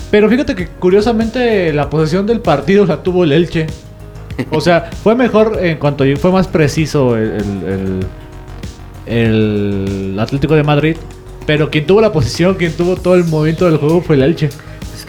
[0.10, 3.68] Pero fíjate que curiosamente la posesión del partido la tuvo el Elche.
[4.50, 8.06] O sea, fue mejor en cuanto fue más preciso el, el-
[9.06, 10.98] el- el Atlético de Madrid.
[11.46, 14.50] Pero quien tuvo la posición, quien tuvo todo el movimiento del juego fue el Elche.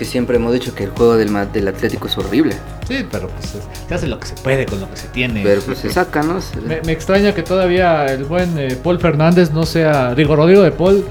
[0.00, 2.54] Que siempre hemos dicho que el juego del, del Atlético es horrible.
[2.88, 5.42] Sí, pero pues es- se hace lo que se puede con lo que se tiene.
[5.42, 6.38] Pero pues se saca, ¿no?
[6.66, 10.14] Me, me extraña que todavía el buen eh, Paul Fernández no sea.
[10.14, 11.04] Digo, Rodrigo de Paul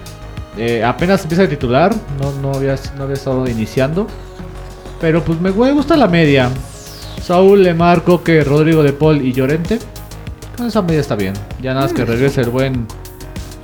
[0.58, 1.94] eh, apenas empieza a titular.
[2.20, 4.08] No, no, había, no había estado iniciando.
[5.00, 6.50] Pero pues me, me gusta la media.
[7.22, 9.78] Saúl, Lemar, Coque, Rodrigo de Paul y Llorente.
[10.58, 11.36] Con esa media está bien.
[11.62, 12.88] Ya nada más que regrese el buen.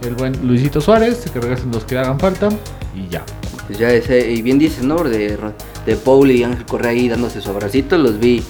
[0.03, 1.27] El buen Luisito Suárez.
[1.33, 2.49] Que regresen los que hagan falta.
[2.95, 3.23] Y ya.
[3.67, 5.03] Pues ya ese, y bien dices, ¿no?
[5.03, 5.37] De,
[5.85, 8.43] de Paul y Ángel Correa ahí dándose su abracito, los vi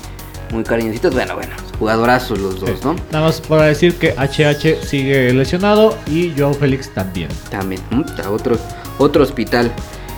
[0.52, 1.14] muy cariñositos.
[1.14, 2.96] Bueno, bueno, jugadorazos los dos, ¿no?
[3.12, 5.98] Nada más para decir que HH sigue lesionado.
[6.08, 7.30] Y Joao Félix también.
[7.50, 8.02] También, mm,
[8.32, 8.58] otro,
[8.98, 9.72] otro hospital.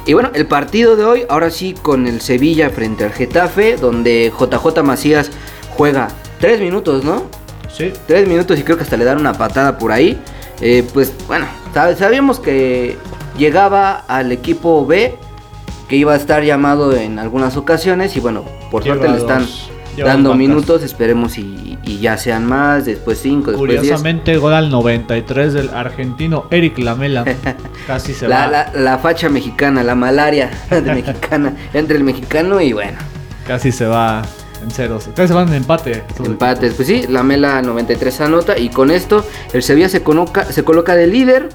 [0.05, 4.31] Y bueno, el partido de hoy, ahora sí con el Sevilla frente al Getafe, donde
[4.37, 5.29] JJ Macías
[5.75, 6.07] juega
[6.39, 7.23] tres minutos, ¿no?
[7.71, 7.91] Sí.
[8.07, 10.17] Tres minutos y creo que hasta le dan una patada por ahí.
[10.61, 12.95] Eh, pues bueno, sab- sabíamos que
[13.37, 15.15] llegaba al equipo B,
[15.87, 19.41] que iba a estar llamado en algunas ocasiones y bueno, por Lleva suerte le están
[19.41, 23.81] dos- dando minutos, esperemos y, y ya sean más, después cinco, después diez.
[23.81, 27.25] Curiosamente, gol al 93 del argentino Eric Lamela.
[27.87, 28.47] Casi se La, va.
[28.51, 32.97] la, la facha mexicana, la malaria de mexicana, entre el mexicano y bueno,
[33.47, 34.21] Casi se va
[34.61, 35.07] en ceros.
[35.15, 36.03] Se van en empate.
[36.23, 36.73] empates.
[36.73, 40.95] Pues sí, la Mela 93 anota y con esto el Sevilla se coloca, se coloca
[40.95, 41.49] de líder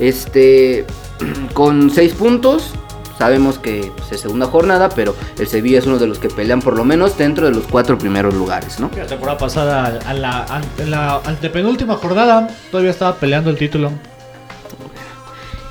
[0.00, 0.84] este,
[1.54, 2.72] con 6 puntos.
[3.18, 6.60] Sabemos que pues, es segunda jornada, pero el Sevilla es uno de los que pelean
[6.60, 8.90] por lo menos dentro de los cuatro primeros lugares, ¿no?
[8.94, 13.90] La temporada pasada, a la, a- en la antepenúltima jornada, todavía estaba peleando el título.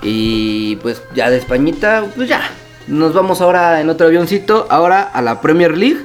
[0.02, 2.42] Y pues ya de Españita, pues ya.
[2.88, 6.02] Nos vamos ahora en otro avioncito, ahora a la Premier League,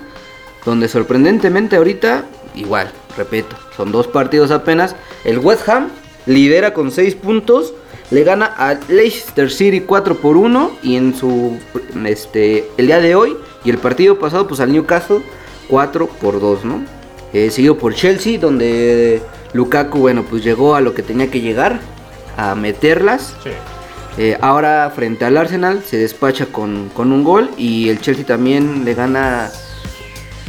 [0.64, 2.24] donde sorprendentemente ahorita,
[2.54, 4.96] igual, repito, son dos partidos apenas.
[5.24, 5.88] El West Ham
[6.24, 7.74] lidera con 6 puntos,
[8.10, 11.58] le gana al Leicester City 4 por 1 y en su
[12.04, 15.20] este el día de hoy y el partido pasado pues al Newcastle
[15.68, 16.84] 4 por 2, ¿no?
[17.32, 21.80] Eh, seguido por Chelsea donde Lukaku, bueno, pues llegó a lo que tenía que llegar,
[22.36, 23.34] a meterlas.
[23.42, 23.50] Sí.
[24.18, 28.84] Eh, ahora frente al Arsenal se despacha con, con un gol y el Chelsea también
[28.84, 29.50] le gana,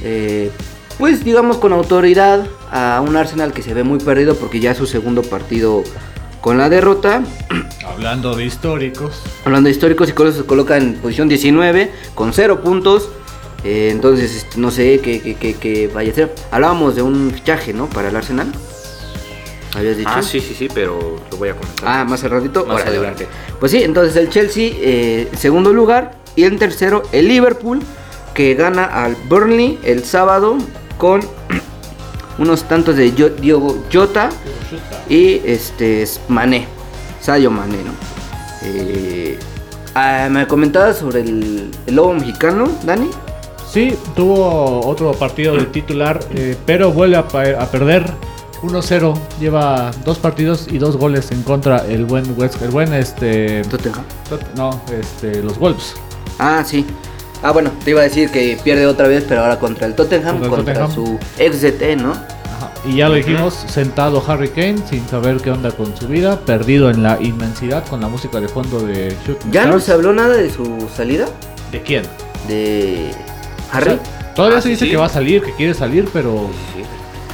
[0.03, 0.49] eh,
[0.97, 4.77] pues digamos con autoridad a un Arsenal que se ve muy perdido porque ya es
[4.77, 5.83] su segundo partido
[6.41, 7.23] con la derrota.
[7.87, 9.21] Hablando de históricos.
[9.45, 13.09] Hablando de históricos, y se coloca en posición 19 con 0 puntos.
[13.63, 16.35] Eh, entonces este, no sé qué, qué- qué- qué vaya a ser.
[16.49, 17.87] Hablábamos de un fichaje, ¿no?
[17.87, 18.51] Para el Arsenal.
[19.75, 20.09] ¿Habías dicho?
[20.13, 21.87] Ah, sí, sí, sí, pero lo voy a comentar.
[21.87, 22.65] Ah, más al ratito.
[22.65, 23.27] Más Órale, adelante.
[23.59, 26.17] Pues sí, entonces el Chelsea, eh, segundo lugar.
[26.35, 27.81] Y en tercero, el Liverpool,
[28.33, 30.57] que gana al Burnley el sábado
[30.97, 31.21] con
[32.37, 34.29] unos tantos de Yo- Diogo Jota
[35.09, 36.67] y este es Mané,
[37.21, 37.91] Sayo Mané, ¿no?
[38.63, 39.37] Eh,
[39.95, 43.09] ah, me comentabas sobre el, el lobo mexicano, Dani.
[43.71, 48.05] Sí, tuvo otro partido de titular, eh, pero vuelve a, perder
[48.61, 49.13] 1-0.
[49.39, 54.03] Lleva dos partidos y dos goles en contra el buen West, el buen este, Tottenham.
[54.29, 55.93] Tot- no, este, los Wolves.
[56.37, 56.85] Ah, sí.
[57.43, 60.39] Ah, bueno, te iba a decir que pierde otra vez, pero ahora contra el Tottenham,
[60.39, 60.93] Contra el contra, Tottenham.
[60.93, 62.11] su ex DT, ¿no?
[62.11, 66.39] Ajá, Y ya lo dijimos, sentado Harry Kane sin saber qué onda con su vida,
[66.41, 70.13] perdido en la inmensidad con la música de fondo de Shooting ¿Ya no se habló
[70.13, 71.27] nada de su salida?
[71.71, 72.03] ¿De quién?
[72.47, 73.11] De
[73.71, 73.85] O Harry.
[73.91, 74.91] sea, todavía Ah, se sí, dice sí.
[74.91, 76.47] que va a salir, que quiere salir, pero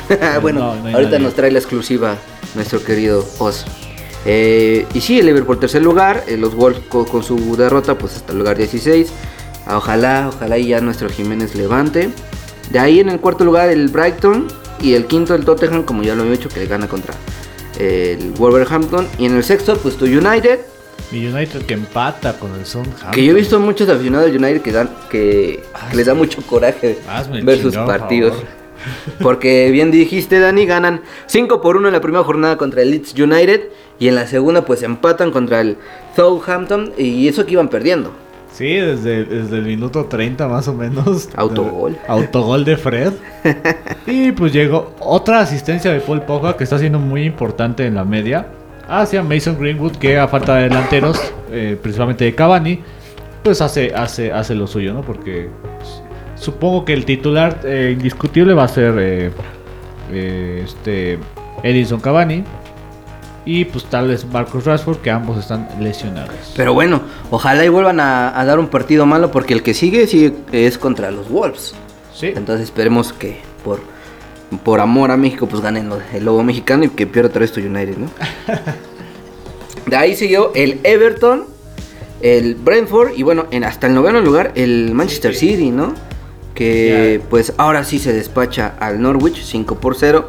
[0.41, 1.23] bueno, no, no hay ahorita nadie.
[1.25, 2.15] nos trae la exclusiva
[2.55, 3.65] nuestro querido Oz.
[4.25, 8.15] Eh, y sí, el Liverpool tercer lugar, eh, los Wolves co- con, su derrota pues
[8.15, 9.09] hasta el lugar 16.
[9.67, 12.09] Ah, Ojalá, ojalá y ya nuestro Jiménez levante.
[12.71, 14.47] De ahí en el cuarto lugar el Brighton
[14.81, 17.13] y el quinto el Tottenham, como ya lo he dicho, que le gana contra
[17.79, 19.07] el Wolverhampton.
[19.17, 20.59] Y en el sexto pues tu United,
[21.11, 23.11] mi United que empata con el Southampton.
[23.11, 26.41] que yo he visto muchos aficionados del United que, dan, que, que les da mucho
[26.41, 26.97] coraje
[27.43, 28.33] ver sus partidos.
[28.33, 28.57] favor.
[29.21, 33.13] Porque bien dijiste, Dani, ganan 5 por 1 en la primera jornada contra el Leeds
[33.17, 35.77] United y en la segunda pues empatan contra el
[36.15, 38.11] Southampton y eso que iban perdiendo.
[38.57, 41.29] Sí, desde, desde el minuto 30 más o menos.
[41.35, 41.95] Autogol.
[42.07, 43.13] Autogol de Fred.
[44.07, 48.03] y pues llegó otra asistencia de Paul Pogba que está siendo muy importante en la
[48.03, 48.47] media.
[48.87, 52.79] Hacia Mason Greenwood que a falta de delanteros, eh, principalmente de Cavani,
[53.43, 55.01] pues hace, hace, hace lo suyo, ¿no?
[55.01, 56.01] Porque pues,
[56.33, 59.31] supongo que el titular eh, indiscutible va a ser eh,
[60.11, 61.19] eh, este
[61.61, 62.43] Edison Cavani
[63.49, 66.35] y pues tal vez Marcus Rashford, que ambos están lesionados.
[66.55, 70.05] Pero bueno, ojalá y vuelvan a, a dar un partido malo porque el que sigue,
[70.51, 71.73] es contra los Wolves.
[72.13, 72.33] Sí.
[72.35, 73.79] Entonces esperemos que por,
[74.63, 77.51] por amor a México pues ganen los- el lobo mexicano y que pierda otra vez
[77.53, 78.07] tu United, ¿no?
[79.85, 81.45] De ahí siguió el Everton,
[82.21, 85.93] el Brentford y bueno, en, hasta el noveno lugar el Manchester City, ¿no?
[86.53, 90.27] Que pues ahora sí se despacha al Norwich 5 por 0,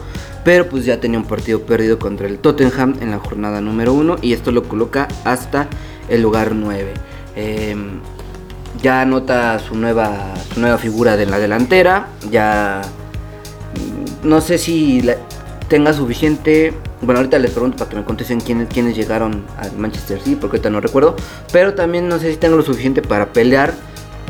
[0.48, 4.16] pero pues ya tenía un partido perdido contra el Tottenham en la jornada número 1
[4.22, 5.68] y esto lo coloca hasta
[6.08, 6.94] el lugar 9.
[7.36, 8.00] Em,
[8.82, 12.80] ya anota su nueva, su nueva figura de la delantera, ya
[13.74, 15.06] mm, no sé si
[15.68, 16.72] tenga suficiente.
[17.02, 20.56] Bueno, ahorita les pregunto para que me contesten quiénes, quiénes llegaron al Manchester City, porque
[20.56, 21.14] ahorita no recuerdo.
[21.52, 23.74] Pero también no sé si tengo lo suficiente para pelear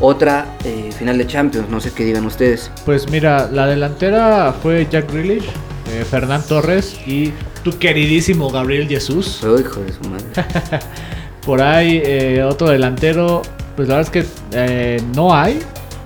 [0.01, 1.69] otra eh, final de Champions.
[1.69, 2.69] No sé qué digan ustedes.
[2.83, 5.49] Pues mira, la delantera fue Jack Grealish,
[5.89, 7.31] eh, Fernán Torres y
[7.63, 9.39] tu queridísimo Gabriel Jesús.
[9.41, 10.25] Pero hijo de su madre.
[11.45, 13.41] Por ahí eh, otro delantero,
[13.75, 15.59] pues la verdad es que eh, no hay,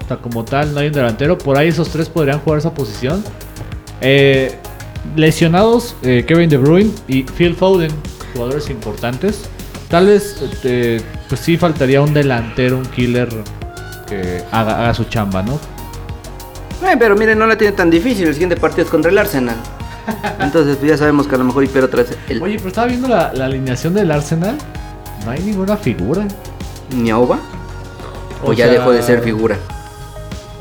[0.03, 1.37] o sea, como tal no hay un delantero.
[1.37, 3.23] Por ahí esos tres podrían jugar esa posición.
[4.01, 4.55] Eh,
[5.15, 7.91] lesionados Kevin De Bruyne y Phil Foden,
[8.33, 9.49] jugadores importantes.
[9.93, 13.29] Tal vez, eh, pues sí faltaría un delantero, un killer
[14.07, 15.59] que haga, haga su chamba, ¿no?
[16.83, 18.27] Eh, pero miren, no la tiene tan difícil.
[18.27, 19.55] El siguiente partido es contra el Arsenal.
[20.39, 22.87] Entonces pues ya sabemos que a lo mejor pierde otra vez el Oye, pero estaba
[22.87, 24.57] viendo la, la alineación del Arsenal.
[25.25, 26.27] No hay ninguna figura.
[26.95, 27.39] Niauba.
[28.43, 29.57] O, O ya sea- dejó de ser figura.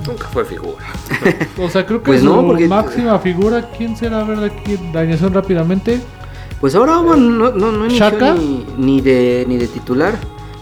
[0.07, 0.85] Nunca fue figura.
[1.61, 4.21] O sea, creo que Pues su no, porque- máxima figura, ¿quién será?
[4.21, 6.01] A ver, de aquí, la alineación rápidamente.
[6.61, 8.35] Pues ahora bueno, no, no, no inició ¿Shaka?
[8.35, 10.15] ni, ni de, ni de titular.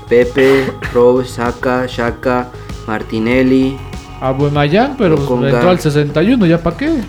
[0.08, 2.48] Pepe, Rose, Saka, Shaka,
[2.86, 3.78] Martinelli.
[4.20, 7.00] Abuemayán, pero pues, Con entró al 61, ¿ya para qué?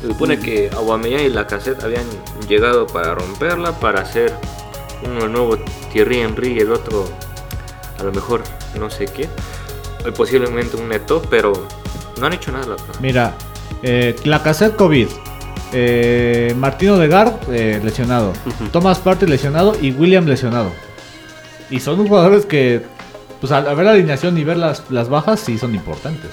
[0.00, 2.04] Se supone que Aubameyang y Lacazette habían
[2.48, 4.34] llegado para romperla, para hacer
[5.02, 5.58] uno nuevo
[5.92, 7.06] Thierry Henry y el otro
[7.98, 8.42] a lo mejor
[8.78, 9.28] no sé qué.
[10.06, 11.52] O posiblemente un Neto, pero
[12.20, 12.66] no han hecho nada.
[12.66, 12.76] la.
[13.00, 13.34] Mira,
[13.82, 15.08] eh, Lacazette COVID,
[15.72, 18.32] eh, Martino Degar eh, lesionado,
[18.72, 20.70] Thomas Partey lesionado y William lesionado.
[21.70, 22.82] Y son jugadores que,
[23.44, 26.30] pues al, al ver la alineación y ver las, las bajas, sí son importantes.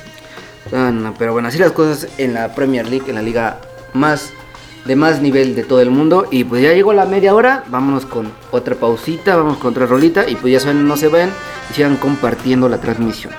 [0.72, 3.60] Ah, no, pero bueno, así las cosas en la Premier League, en la liga
[3.92, 4.30] más
[4.86, 6.26] de más nivel de todo el mundo.
[6.32, 7.66] Y pues ya llegó la media hora.
[7.68, 10.26] Vámonos con otra pausita, vamos con otra rolita.
[10.26, 11.32] Y pues ya saben, no se vayan
[11.70, 13.34] y sigan compartiendo la transmisión.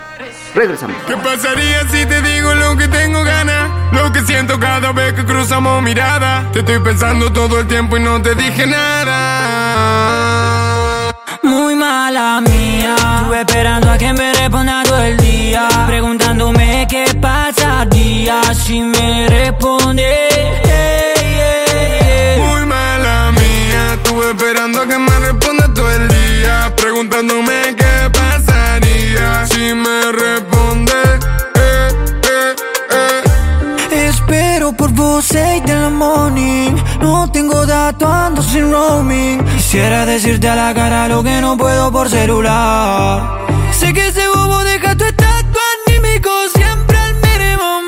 [0.54, 0.98] Regresamos.
[1.06, 3.70] ¿Qué pasaría si te digo lo que tengo ganas?
[3.94, 6.46] Lo que siento cada vez que cruzamos mirada.
[6.52, 10.21] Te estoy pensando todo el tiempo y no te dije nada.
[11.42, 12.94] Muy mala mía.
[12.96, 15.68] Estuve esperando a que me responda todo el día.
[15.86, 20.28] Preguntándome qué pasaría si me responde.
[22.38, 23.94] Muy mala mía.
[23.94, 26.72] Estuve esperando a que me responda todo el día.
[26.76, 30.92] Preguntándome qué pasaría si me responde.
[31.56, 31.88] Eh,
[32.30, 32.56] eh,
[33.90, 34.08] eh.
[34.08, 36.81] Espero por vos 6 de la morning
[37.90, 39.44] Ando sin roaming.
[39.56, 43.40] Quisiera decirte a la cara lo que no puedo por celular.
[43.72, 47.80] Sé que ese bobo deja tu estatua anímico Siempre al mínimo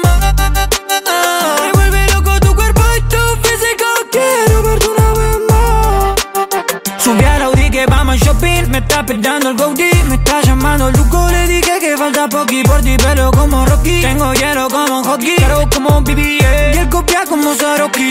[1.62, 7.02] Me vuelve loco tu cuerpo y tu físico Quiero verte una vez más.
[7.04, 10.90] Subí al Audi que vamos a shopping Me está esperando el Gaudí Me está llamando
[10.90, 14.00] Luco Le dije que falta poqui por ti Pelo como Rocky.
[14.00, 18.08] Tengo hielo como hockey Caro como BBA Y el copia como Saroki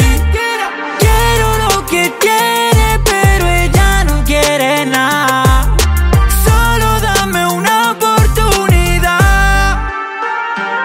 [1.33, 5.75] Quiero lo que tiene Pero ella no quiere nada
[6.45, 9.79] Solo dame una oportunidad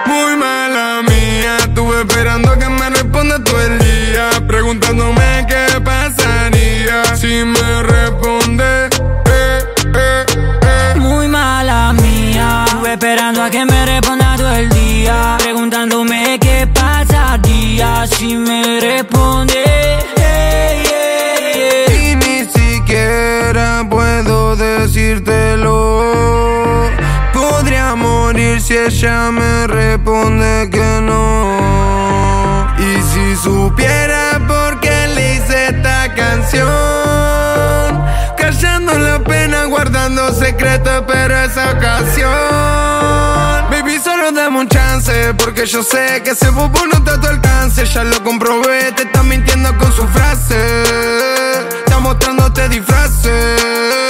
[0.07, 7.05] Muy mala mía, estuve esperando a que me responda todo el día, preguntándome qué pasaría
[7.15, 8.87] si me responde.
[9.27, 9.59] Eh,
[9.95, 10.25] eh,
[10.63, 10.95] eh.
[10.97, 12.65] Muy mala mía.
[12.67, 15.37] Estuve esperando a que me responda todo el día.
[15.39, 19.88] Preguntándome qué pasaría si me responde.
[24.89, 26.91] Decírtelo.
[27.33, 32.67] Podría morir si ella me responde que no.
[32.79, 36.69] Y si supiera por qué le hice esta canción.
[38.37, 42.31] Callando la pena, guardando secretos, pero esa ocasión.
[43.71, 47.27] Baby, solo dame un chance, porque yo sé que ese bobo no está a tu
[47.27, 47.85] alcance.
[47.85, 50.57] Ya lo comprobé, te está mintiendo con su frase.
[51.85, 54.08] Está mostrándote disfraces.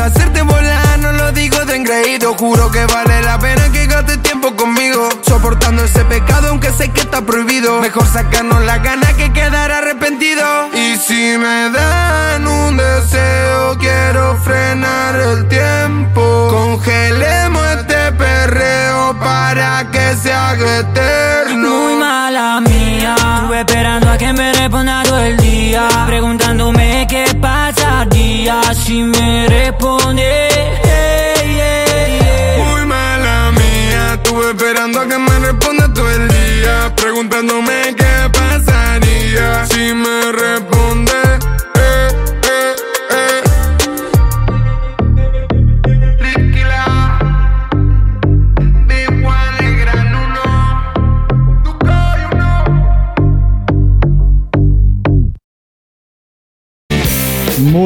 [0.00, 2.34] Hacerte volar, no lo digo de engreído.
[2.34, 5.10] Juro que vale la pena que gaste tiempo conmigo.
[5.20, 7.80] Soportando ese pecado, aunque sé que está prohibido.
[7.80, 10.70] Mejor sacarnos la gana que quedar arrepentido.
[10.72, 16.48] Y si me dan un deseo, quiero frenar el tiempo.
[16.50, 21.68] Congelemos este perreo para que se haga eterno.
[21.68, 27.24] Muy mala mía, estuve esperando a que me responda todo el día, preguntándome qué
[28.00, 30.48] pasaría si me responde.
[32.58, 37.89] Muy mala mía, estuve esperando a que me responda todo el día, preguntándome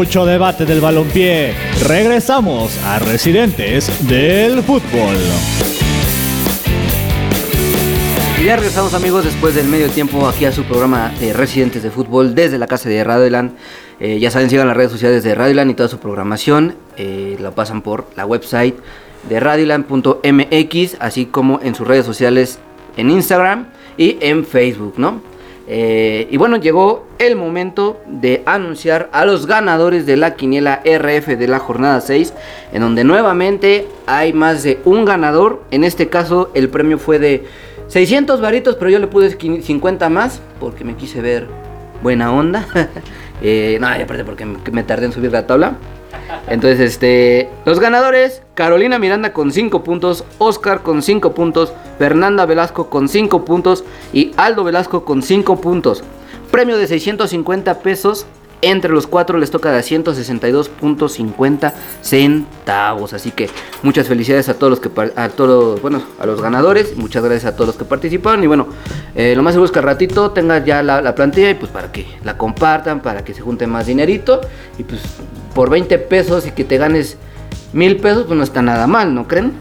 [0.04, 1.54] Mucho debate del balompié.
[1.88, 5.16] Regresamos a Residentes del Fútbol.
[8.38, 11.90] Y ya regresamos amigos después del medio tiempo aquí a su programa de Residentes de
[11.90, 13.52] Fútbol desde la casa de Radioland.
[13.98, 16.74] Eh, ya saben, sigan las redes sociales de Radioland y toda su programación.
[16.98, 18.76] Eh, lo pasan por la website
[19.26, 22.58] de radioland.mx, así como en sus redes sociales
[22.98, 25.22] en Instagram y en Facebook, ¿no?
[25.66, 31.38] Eh, y bueno, llegó el momento de anunciar a los ganadores de la quiniela RF
[31.38, 32.34] de la jornada 6,
[32.72, 35.62] en donde nuevamente hay más de un ganador.
[35.70, 37.44] En este caso, el premio fue de
[37.88, 41.46] 600 varitos, pero yo le puse 50 más porque me quise ver
[42.02, 42.66] buena onda.
[43.42, 45.76] eh, no, y aparte porque me, me tardé en subir la tabla.
[46.48, 52.90] Entonces, este, los ganadores, Carolina Miranda con 5 puntos, Oscar con 5 puntos, Fernanda Velasco
[52.90, 56.04] con 5 puntos y Aldo Velasco con 5 puntos.
[56.50, 58.26] Premio de 650 pesos.
[58.62, 63.12] Entre los cuatro les toca de 162.50 centavos.
[63.12, 63.50] Así que
[63.82, 66.96] muchas felicidades a todos los que a todos, bueno, a los ganadores.
[66.96, 68.42] Muchas gracias a todos los que participaron.
[68.42, 68.68] Y bueno,
[69.14, 71.70] eh, lo más seguro es que al ratito tengas ya la, la plantilla y pues
[71.70, 74.40] para que la compartan, para que se junte más dinerito.
[74.78, 75.00] Y pues
[75.54, 77.16] por 20 pesos y que te ganes
[77.72, 79.52] mil pesos, pues no está nada mal, ¿no creen?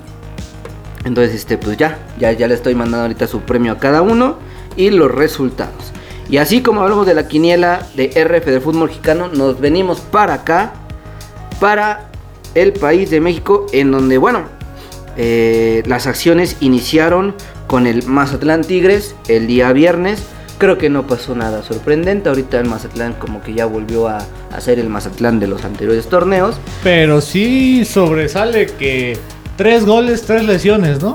[1.05, 4.37] Entonces, este, pues ya, ya, ya le estoy mandando ahorita su premio a cada uno
[4.75, 5.91] y los resultados.
[6.29, 10.35] Y así como hablamos de la quiniela de RF del fútbol mexicano, nos venimos para
[10.35, 10.73] acá,
[11.59, 12.09] para
[12.55, 14.43] el país de México, en donde, bueno,
[15.17, 17.35] eh, las acciones iniciaron
[17.67, 20.23] con el Mazatlán Tigres el día viernes.
[20.57, 22.29] Creo que no pasó nada sorprendente.
[22.29, 26.07] Ahorita el Mazatlán como que ya volvió a, a ser el Mazatlán de los anteriores
[26.07, 26.55] torneos.
[26.83, 29.17] Pero sí sobresale que
[29.57, 31.13] tres goles, tres lesiones, ¿no?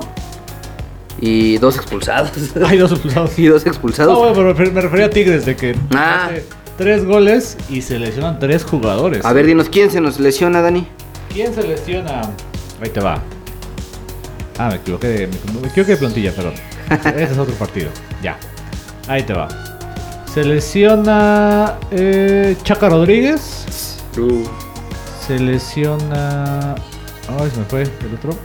[1.21, 2.31] Y dos expulsados.
[2.65, 3.37] Hay dos expulsados.
[3.39, 4.13] y dos expulsados.
[4.13, 6.27] No, bueno, pero me refería a Tigres de que Ah.
[6.27, 6.45] hace
[6.77, 9.25] tres goles y se lesionan tres jugadores.
[9.25, 10.87] A ver, dinos, ¿quién se nos lesiona, Dani?
[11.33, 12.21] ¿Quién se lesiona?
[12.81, 13.21] Ahí te va.
[14.57, 16.53] Ah, me equivoqué de, me, equivoqué de plantilla, perdón.
[17.15, 17.89] Ese es otro partido.
[18.23, 18.37] Ya.
[19.07, 19.47] Ahí te va.
[20.33, 23.65] Se lesiona eh, Chaca Rodríguez.
[25.27, 26.75] Se lesiona.
[27.27, 28.37] Ay, se me fue el otro.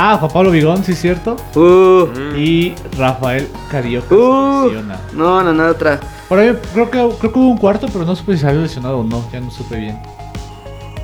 [0.00, 1.34] Ah, Juan Pablo Vigón, sí es cierto.
[1.56, 5.00] Uh, Y Rafael Carioca uh, se lesiona.
[5.12, 5.98] no, no, no, otra.
[6.28, 8.60] Por ahí creo que, creo que hubo un cuarto, pero no supe si se había
[8.60, 9.28] lesionado o no.
[9.32, 9.98] Ya no supe bien.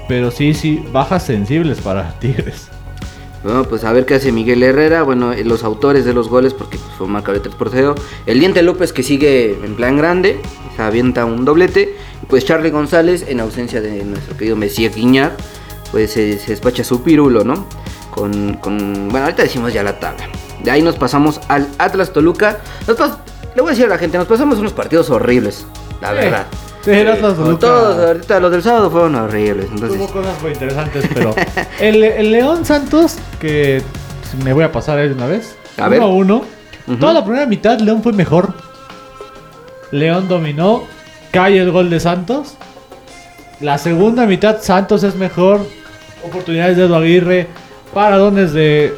[0.07, 2.69] Pero sí, sí, bajas sensibles para Tigres.
[3.43, 5.03] Bueno, pues a ver qué hace Miguel Herrera.
[5.03, 7.97] Bueno, eh, los autores de los goles, porque pues, fue marcador de 3 por 0.
[8.27, 10.41] El Diente López que sigue en plan grande,
[10.77, 11.97] se avienta un doblete.
[12.23, 15.37] Y pues Charlie González, en ausencia de nuestro querido Mesías Guiñar,
[15.91, 17.67] pues se, se despacha su pirulo, ¿no?
[18.15, 20.27] Con, con- Bueno, ahorita decimos ya la tabla.
[20.63, 22.59] De ahí nos pasamos al Atlas Toluca.
[22.87, 23.17] Nos pas-
[23.55, 25.67] Le voy a decir a la gente, nos pasamos unos partidos horribles,
[26.01, 26.47] la verdad.
[26.85, 29.67] Sí, eras las Como todos, ahorita los del sábado fueron horribles.
[29.71, 31.35] Entonces, Hubo cosas muy interesantes, pero
[31.81, 33.83] el, el León Santos, que
[34.45, 35.57] me voy a pasar ahí de una vez.
[35.79, 36.03] A uno ver.
[36.03, 36.43] a uno.
[36.87, 36.97] Ujú.
[36.99, 38.53] Toda la primera mitad León fue mejor.
[39.91, 40.85] León dominó,
[41.33, 42.55] cae el gol de Santos.
[43.61, 45.61] La segunda mitad Santos es mejor.
[46.25, 47.49] Oportunidades de Edu Aguirre,
[47.95, 48.95] paradones de,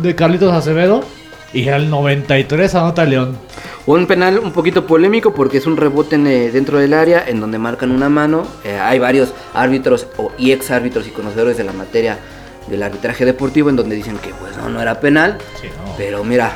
[0.00, 1.04] de Carlitos Acevedo.
[1.52, 3.38] Y al 93 anota León.
[3.86, 7.40] Un penal un poquito polémico porque es un rebote en, eh, dentro del área en
[7.40, 8.46] donde marcan una mano.
[8.64, 12.18] Eh, hay varios árbitros o, y ex árbitros y conocedores de la materia
[12.68, 15.38] del arbitraje deportivo en donde dicen que pues no, no era penal.
[15.60, 15.94] Sí, no.
[15.96, 16.52] Pero mira,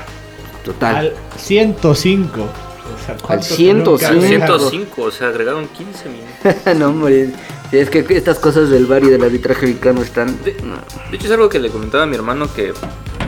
[0.64, 0.96] total.
[0.96, 2.69] Al 105.
[2.94, 3.96] O sea, ¿cuánto Al 105.
[3.96, 4.60] tuvieron que agregar?
[4.60, 6.76] 105, o sea, agregaron 15 minutos.
[6.78, 7.30] no, hombre.
[7.70, 10.42] sí, Es que estas cosas del bar y del arbitraje mexicano están...
[10.42, 10.76] De, no.
[11.10, 12.72] de hecho, es algo que le comentaba a mi hermano que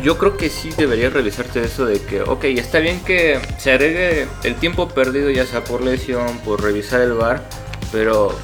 [0.02, 4.26] yo creo que sí debería realizarte eso de que, ok, está bien que se agregue
[4.42, 7.48] el tiempo perdido, ya sea por lesión, por revisar el bar,
[7.92, 8.36] pero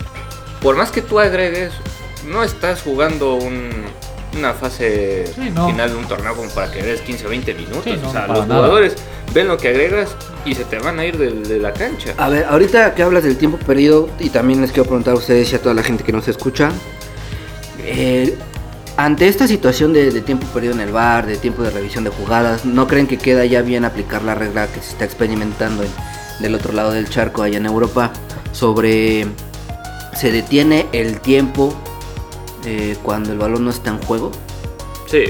[0.62, 1.73] por más que tú agregues,
[2.27, 3.71] no estás jugando un,
[4.39, 5.68] una fase Sí, no.
[5.68, 7.84] final de un torneo como para que agregues 15 o 20 minutos.
[7.84, 8.61] Sí, no, o sea, los nada.
[8.61, 8.95] jugadores
[9.34, 12.14] ven lo que agregas y se te van a ir de, de la cancha.
[12.16, 15.53] A ver, ahorita que hablas del tiempo perdido, y también les quiero preguntar a ustedes
[15.53, 16.70] y a toda la gente que nos escucha,
[17.84, 18.36] eh,
[18.97, 22.11] ante esta situación de, de tiempo perdido en el bar, de tiempo de revisión de
[22.11, 25.91] jugadas, ¿no creen que queda ya bien aplicar la regla que se está experimentando en-
[26.41, 28.12] del otro lado del charco, allá en Europa,
[28.53, 29.26] sobre
[30.16, 31.76] se detiene el tiempo
[32.65, 34.31] eh, cuando el balón no está en juego?
[35.07, 35.25] Sí.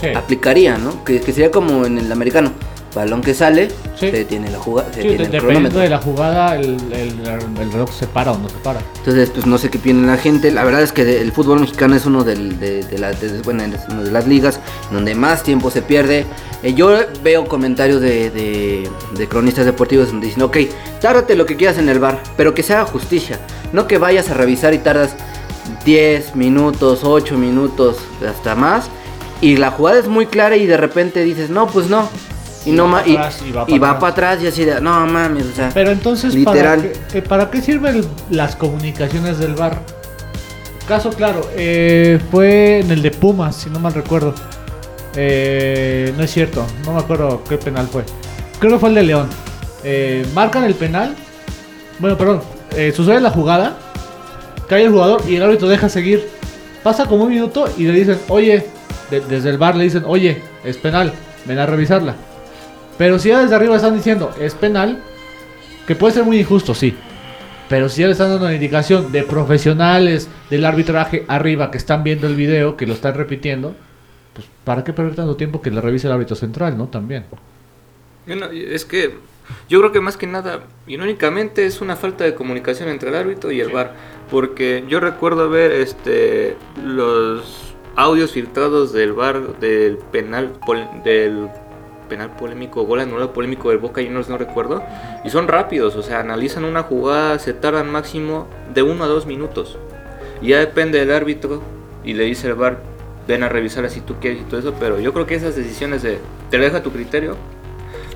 [0.00, 0.08] Sí.
[0.14, 1.04] Aplicaría, ¿no?
[1.04, 2.52] Que, que sería como en el americano.
[2.94, 4.08] Balón que sale, Sí.
[4.10, 5.80] se detiene la jugada, se Sí, detiene de- el dependiendo cronómetro.
[5.80, 8.80] de la jugada, el, el- el reloj se para o no se para.
[8.98, 10.52] Entonces, pues no sé qué piensa la gente.
[10.52, 13.64] La verdad es que el fútbol mexicano es uno del- de, de la- de- bueno,
[13.64, 14.60] es de las ligas
[14.92, 16.24] donde más tiempo se pierde.
[16.62, 20.56] Eh, yo veo comentarios de, de- de cronistas deportivos donde dicen, ok,
[21.00, 23.40] tárdate lo que quieras en el bar, pero que se haga justicia.
[23.72, 25.16] No que vayas a revisar y tardas
[25.84, 28.86] 10 minutos, 8 minutos, hasta más.
[29.40, 32.08] Y la jugada es muy clara y de repente dices, no, pues no.
[32.64, 34.00] Y, Y no va para y, atrás, y va y para va atrás.
[34.00, 35.70] para atrás y así de, no mames, o sea.
[35.74, 36.80] Pero entonces, Literal.
[36.80, 39.82] ¿para qué, eh, ¿para qué sirven las comunicaciones del bar?
[40.88, 44.34] Caso claro, eh, fue en el de Pumas, si no mal recuerdo.
[45.16, 48.04] Eh, no es cierto, no me acuerdo qué penal fue.
[48.58, 49.28] Creo que fue el de León.
[49.82, 51.14] Eh, marcan el penal.
[51.98, 52.42] Bueno, perdón.
[52.94, 53.78] sucede la jugada.
[54.68, 56.26] Cae el jugador y el árbitro deja seguir.
[56.82, 58.66] Pasa como un minuto y le dicen, oye,
[59.10, 61.12] de- desde el bar le dicen, oye, es penal,
[61.46, 62.14] ven a revisarla.
[62.98, 65.00] Pero si ya desde arriba están diciendo, es penal,
[65.86, 66.94] que puede ser muy injusto, sí.
[67.68, 72.04] Pero si ya le están dando una indicación de profesionales del arbitraje arriba que están
[72.04, 73.74] viendo el video, que lo están repitiendo,
[74.34, 76.88] pues ¿para qué perder tanto tiempo que le revise el árbitro central, no?
[76.88, 77.24] También.
[78.26, 79.14] Bueno, es que
[79.68, 83.50] yo creo que más que nada, únicamente es una falta de comunicación entre el árbitro
[83.50, 83.92] y el VAR,
[84.30, 90.52] porque yo recuerdo ver este los audios filtrados del VAR del penal
[91.04, 91.48] del
[92.08, 94.82] penal polémico, gol anulado polémico del Boca Juniors, no recuerdo,
[95.24, 99.26] y son rápidos, o sea, analizan una jugada, se tardan máximo de uno a dos
[99.26, 99.78] minutos.
[100.42, 101.62] Y ya depende del árbitro
[102.04, 102.80] y le dice el VAR,
[103.26, 106.02] ven a revisarla si tú quieres y todo eso, pero yo creo que esas decisiones
[106.02, 106.18] de
[106.50, 107.36] te deja tu criterio.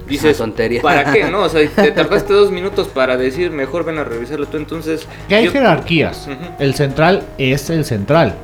[0.08, 0.80] Dices, tontería.
[0.82, 1.24] ¿para qué?
[1.30, 5.06] No, o sea, te tardaste dos minutos para decir, mejor ven a revisarlo tú, entonces...
[5.28, 6.28] Que hay yo- jerarquías.
[6.58, 8.34] El central es el central.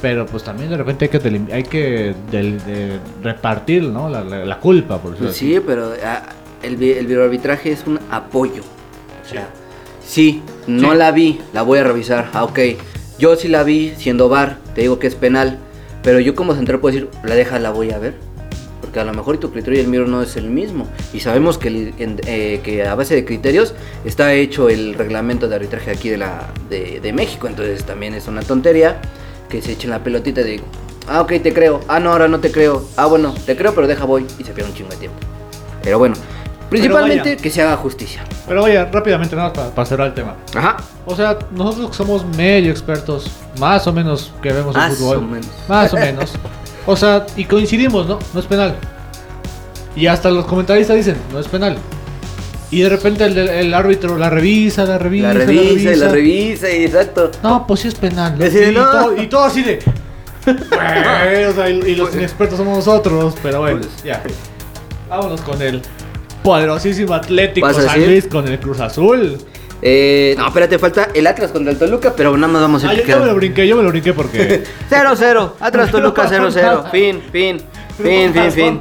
[0.00, 4.08] Pero pues también de repente hay que, delim- hay que del- de repartir ¿no?
[4.08, 5.54] la, la- la culpa, por decirlo así.
[5.54, 6.22] Sí, pero ah,
[6.62, 8.62] el, el videoarbitraje es un apoyo.
[9.24, 9.48] O sea,
[10.06, 10.98] sí, no Sí.
[10.98, 12.30] la vi, la voy a revisar.
[12.32, 12.58] Ah, ok.
[13.18, 15.58] Yo sí la vi siendo VAR, te digo que es penal.
[16.04, 18.14] Pero yo como central puedo decir, la deja, la voy a ver.
[18.88, 20.88] Porque a lo mejor tu criterio y el mío no es el mismo.
[21.12, 23.74] Y sabemos que, el- en- eh, que a base de criterios
[24.06, 27.48] está hecho el reglamento de arbitraje aquí de, la, de, de México.
[27.48, 28.98] Entonces también es una tontería
[29.50, 30.62] que se echen la pelotita de,
[31.06, 31.80] ah, ok, te creo.
[31.86, 32.82] Ah, no, ahora no te creo.
[32.96, 34.24] Ah, bueno, te creo, pero deja voy.
[34.38, 35.18] Y se pierde un chingo de tiempo.
[35.82, 36.14] Pero bueno,
[36.70, 37.42] principalmente vaya.
[37.42, 38.24] que se haga justicia.
[38.46, 40.34] Pero vaya, rápidamente nada para, para cerrar el tema.
[40.54, 40.78] Ajá.
[41.04, 43.30] O sea, nosotros que somos medio expertos,
[43.60, 45.16] más o menos que vemos el Más fútbol.
[45.18, 45.46] o menos.
[45.68, 46.32] Más o menos.
[46.90, 48.18] O sea, y coincidimos, ¿no?
[48.32, 48.74] No es penal.
[49.94, 51.76] Y hasta los comentaristas dicen, no es penal.
[52.70, 56.70] Y de repente el, el árbitro la revisa, la revisa, La revisa y la revisa
[56.70, 57.30] y exacto.
[57.42, 58.38] No, pues sí es penal.
[58.38, 58.46] ¿no?
[58.46, 58.86] Y, no.
[58.90, 59.80] todo, y todo así de.
[60.46, 64.02] O sea, y, y los inexpertos somos nosotros, pero bueno, Pues.
[64.02, 64.22] ya.
[65.10, 65.82] Vámonos con el
[66.42, 68.06] poderosísimo Atlético ¿Vas a San?
[68.06, 69.36] Luis con el Cruz Azul.
[69.80, 72.94] Eh, no, espérate, falta el Atlas contra el Toluca, pero nada más vamos a Ah,
[72.94, 74.64] ver yo, me lo brinqué, yo me lo brinqué porque.
[74.90, 76.90] 0-0, Atlas Toluca 0-0.
[76.90, 77.60] Fin, fin,
[78.02, 78.80] fin, fin, fin.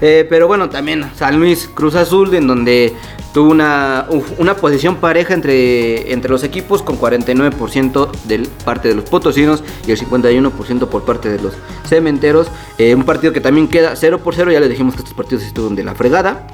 [0.00, 2.92] Eh, pero bueno, también San Luis Cruz Azul, en donde
[3.32, 8.94] tuvo una, uf, una posición pareja entre, entre los equipos con 49% de parte de
[8.96, 11.54] los potosinos y el 51% por parte de los
[11.88, 12.48] cementeros.
[12.78, 15.44] Eh, un partido que también queda 0 por 0, ya les dijimos que estos partidos
[15.44, 16.46] estuvieron de la fregada.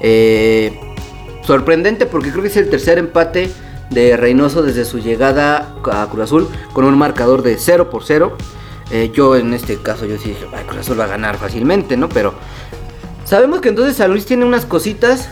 [0.00, 0.80] Eh,
[1.46, 3.50] sorprendente porque creo que es el tercer empate
[3.90, 8.36] de Reynoso desde su llegada a Cruz Azul con un marcador de 0 por 0.
[8.90, 11.96] Eh, yo en este caso yo sí dije, "Ay, Cruz Azul va a ganar fácilmente,
[11.96, 12.08] ¿no?
[12.08, 12.34] Pero
[13.24, 15.28] sabemos que entonces San Luis tiene unas cositas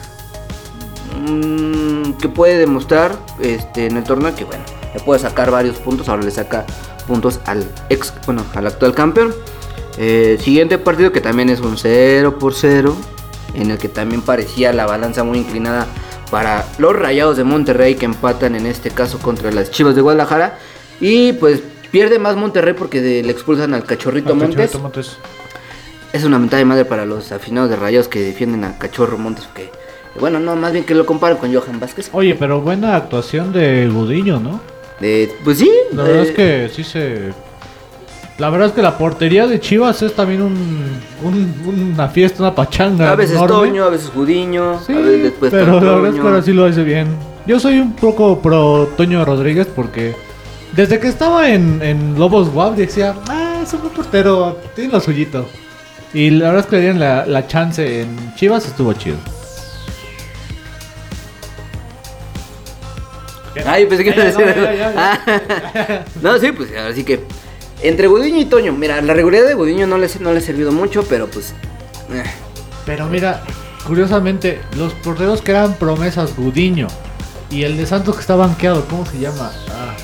[1.21, 6.09] mm, que puede demostrar este, en el torneo que bueno, le puede sacar varios puntos,
[6.09, 6.65] ahora le saca
[7.07, 9.35] puntos al ex, bueno, al actual campeón.
[9.99, 12.97] Eh, siguiente partido que también es un 0 por 0,
[13.55, 15.87] en el que también parecía la balanza muy inclinada
[16.31, 20.59] para los Rayados de Monterrey que empatan en este caso contra las Chivas de Guadalajara.
[21.01, 21.61] Y pues
[21.91, 24.57] pierde más Monterrey porque de- le expulsan al Cachorrito Al Montes.
[24.57, 25.17] Cachorrito Montes.
[26.13, 29.49] Es una mentada de madre para los aficionados de Rayados que defienden a Cachorro Montes.
[29.55, 29.71] Que,
[30.21, 32.09] bueno, no, más bien que lo comparan con Johan Vázquez.
[32.13, 34.61] Oye, pero buena actuación de Gudiño, ¿no?
[35.01, 37.33] De, pues sí, La verdad eh, es que sí se.
[38.39, 40.55] La verdad es que la portería de Chivas es también un,
[41.23, 43.13] un- una fiesta, una pachanga.
[43.13, 43.55] A veces enorme.
[43.69, 46.53] Toño, a veces Gudiño, Sí, a veces después pero la verdad es que ahora sí
[46.53, 47.07] lo hace bien.
[47.47, 50.17] Yo soy un poco pro Toño Rodríguez porque
[50.73, 55.01] desde que estaba en, en Lobos WAP decía, ah, es un buen portero, tiene lo
[55.01, 55.47] suyito.
[56.13, 59.17] Y la verdad es que le dieron la, la chance en Chivas, estuvo chido.
[63.67, 65.19] Ay, pensé que iba a decir no, Ah,
[66.23, 67.21] No, sí, pues así que
[67.85, 70.73] entre Gudiño y Toño, mira, la regularidad de Gudiño no le, no le ha servido
[70.73, 71.53] mucho, pero pues
[72.13, 72.23] eh,
[72.87, 73.43] Pero mira,
[73.87, 76.89] curiosamente, los porteros que eran promesas, Gudiño
[77.51, 79.51] y el de Santos que está banqueado, ¿cómo se llama?
[79.71, 79.95] Ah,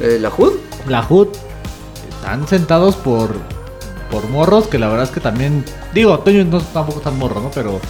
[0.00, 0.52] eh, la Hood
[0.88, 1.28] la HUD,
[2.20, 3.30] están sentados por,
[4.10, 5.64] por morros que la verdad es que también,
[5.94, 7.50] digo, Toño no tampoco tan morro, ¿no?
[7.50, 7.80] Pero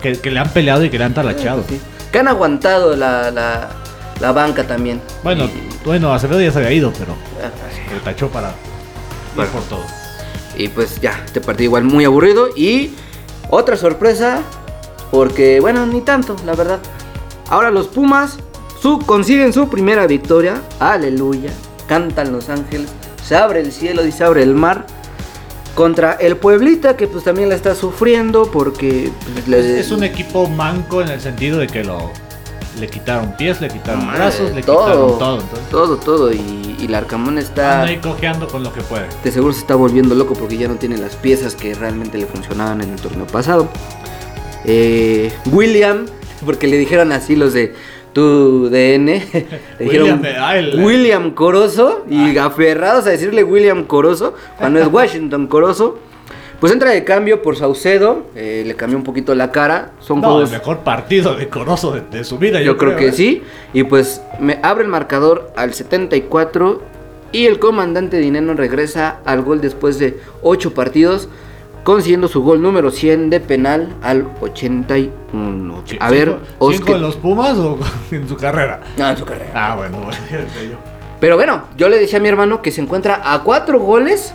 [0.00, 1.64] que, que le han peleado y que le han talachado.
[1.68, 1.80] sí,
[2.12, 3.70] que han aguantado la, la,
[4.20, 5.00] la banca también.
[5.24, 7.14] Bueno, Y- bueno, Acevedo ya se había ido, pero
[7.92, 8.54] le tachó para ir
[9.36, 9.50] Bueno.
[9.52, 9.84] por todo.
[10.56, 12.48] Y pues ya, este partido igual muy aburrido.
[12.56, 12.92] Y
[13.50, 14.40] otra sorpresa,
[15.10, 16.78] porque bueno, ni tanto, la verdad.
[17.48, 18.38] Ahora los Pumas
[18.80, 20.60] su, consiguen su primera victoria.
[20.80, 21.50] Aleluya.
[21.88, 22.88] Cantan los ángeles.
[23.26, 24.86] Se abre el cielo y se abre el mar.
[25.74, 29.10] Contra el Pueblita, que pues también la está sufriendo porque...
[29.32, 32.10] pues, le- es un equipo manco en el sentido de que lo
[32.78, 35.40] le quitaron pies, le quitaron Madre, brazos, le todo, quitaron todo.
[35.40, 36.32] Entonces, todo, todo.
[36.32, 37.82] Y, y el Arcamón está...
[37.82, 39.06] anda ahí cojeando con lo que puede.
[39.22, 42.26] de seguro se está volviendo loco porque ya no tiene las piezas que realmente le
[42.26, 43.68] funcionaban en el torneo pasado.
[44.64, 46.06] Eh, William,
[46.44, 47.74] porque le dijeron así los de
[48.12, 49.24] tu DN,
[49.78, 55.98] le dijeron William, William Corozo y aferrados a decirle William Corozo, cuando es Washington Corozo.
[56.62, 59.90] Pues entra de cambio por Saucedo, eh, le cambió un poquito la cara.
[59.98, 62.62] Son No, juegos el mejor partido de Corozo de, de su vida.
[62.62, 63.12] yo, creo, que ¿eh?
[63.12, 63.42] sí.
[63.72, 66.80] Y pues me abre el marcador al 74.
[67.32, 71.28] Y el comandante Dineno regresa al gol después de 8 partidos.
[71.82, 75.82] Consiguiendo su gol número 100 de penal al 81.
[75.98, 76.76] A ver, ¿Cinco- Oscar.
[76.86, 77.76] ¿Cinco en los Pumas o
[78.12, 78.78] en su carrera?
[78.96, 79.50] No, en su carrera.
[79.52, 80.16] Ah, bueno, bueno.
[80.30, 80.76] yo.
[81.18, 84.32] Pero bueno, yo le decía a mi hermano que se encuentra a 4 goles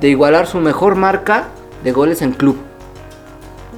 [0.00, 1.48] de igualar su mejor marca
[1.86, 2.56] de goles en club.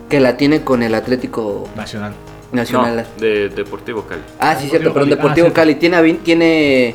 [0.08, 2.14] Que la tiene con el Atlético Nacional.
[2.52, 3.06] Nacional.
[3.16, 4.22] No, de Deportivo Cali.
[4.40, 5.16] Ah, sí, cierto, Deportivo pero en Cali.
[5.16, 5.54] Deportivo Ah, cierto.
[5.54, 6.94] Cali tiene, tiene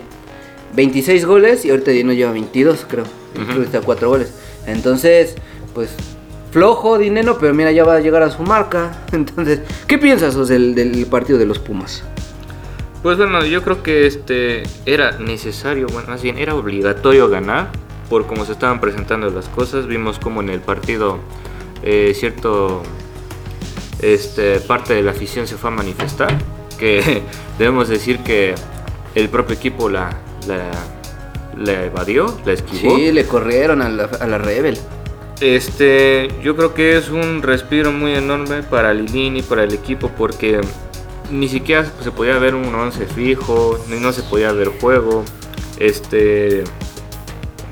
[0.76, 3.04] 26 goles y ahorita Dino lleva 22, creo.
[3.36, 4.34] Creo que está 4 goles.
[4.66, 5.36] Entonces,
[5.76, 5.92] pues,
[6.52, 8.94] flojo Dineno, pero mira, ya va a llegar a su marca.
[9.12, 12.04] Entonces, ¿qué piensas del, del partido de los Pumas?
[13.04, 17.68] Pues bueno, yo creo que este era necesario, bueno, más bien era obligatorio ganar
[18.10, 19.88] por cómo se estaban presentando las cosas.
[19.88, 21.20] Vimos como en el partido
[21.84, 22.84] eh, cierto
[24.02, 26.38] este parte de la afición se fue a manifestar,
[26.78, 27.22] que
[27.58, 28.56] debemos decir que
[29.16, 30.72] el propio equipo la la,
[31.58, 32.96] la evadió, la esquivó.
[32.96, 34.78] Sí, le corrieron a la, a la Rebel.
[35.42, 40.62] Este, yo creo que es un respiro muy enorme para Lilini, para el equipo, porque
[41.32, 45.24] ni siquiera se podía ver un 11 fijo, ni no se podía ver juego.
[45.80, 46.64] Este,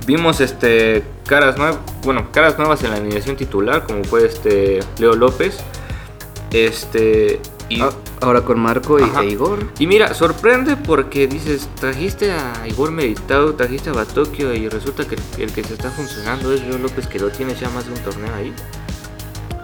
[0.05, 5.15] vimos este caras nuevas, bueno, caras nuevas en la alineación titular, como fue este Leo
[5.15, 5.59] López.
[6.51, 7.39] Este,
[7.69, 7.89] y Ah,
[8.19, 9.71] ahora con Marco y e Igor.
[9.79, 15.15] y mira, sorprende porque dices, trajiste a Igor Meritao, trajiste a Batokio y resulta que
[15.41, 17.99] el que se está funcionando es Leo López que lo tiene ya más de un
[17.99, 18.53] torneo ahí.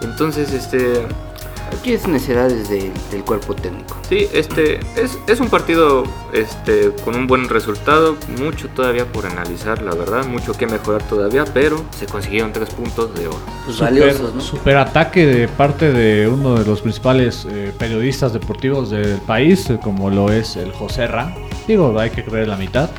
[0.02, 1.06] Entonces, este,
[1.72, 3.98] Aquí es necesidades de- del cuerpo técnico.
[4.10, 6.04] sí, este, es, es un partido
[6.34, 11.46] este, con un buen resultado, mucho todavía por analizar, la verdad, mucho que mejorar todavía,
[11.54, 13.40] pero se consiguieron tres puntos de oro.
[13.66, 14.42] Pues Super, valiosos, ¿no?
[14.42, 19.80] super ataque de parte de uno de los principales eh, periodistas deportivos del país, eh,
[19.82, 21.34] como lo es el José Ra.
[21.68, 22.90] Digo, hay que creer la mitad.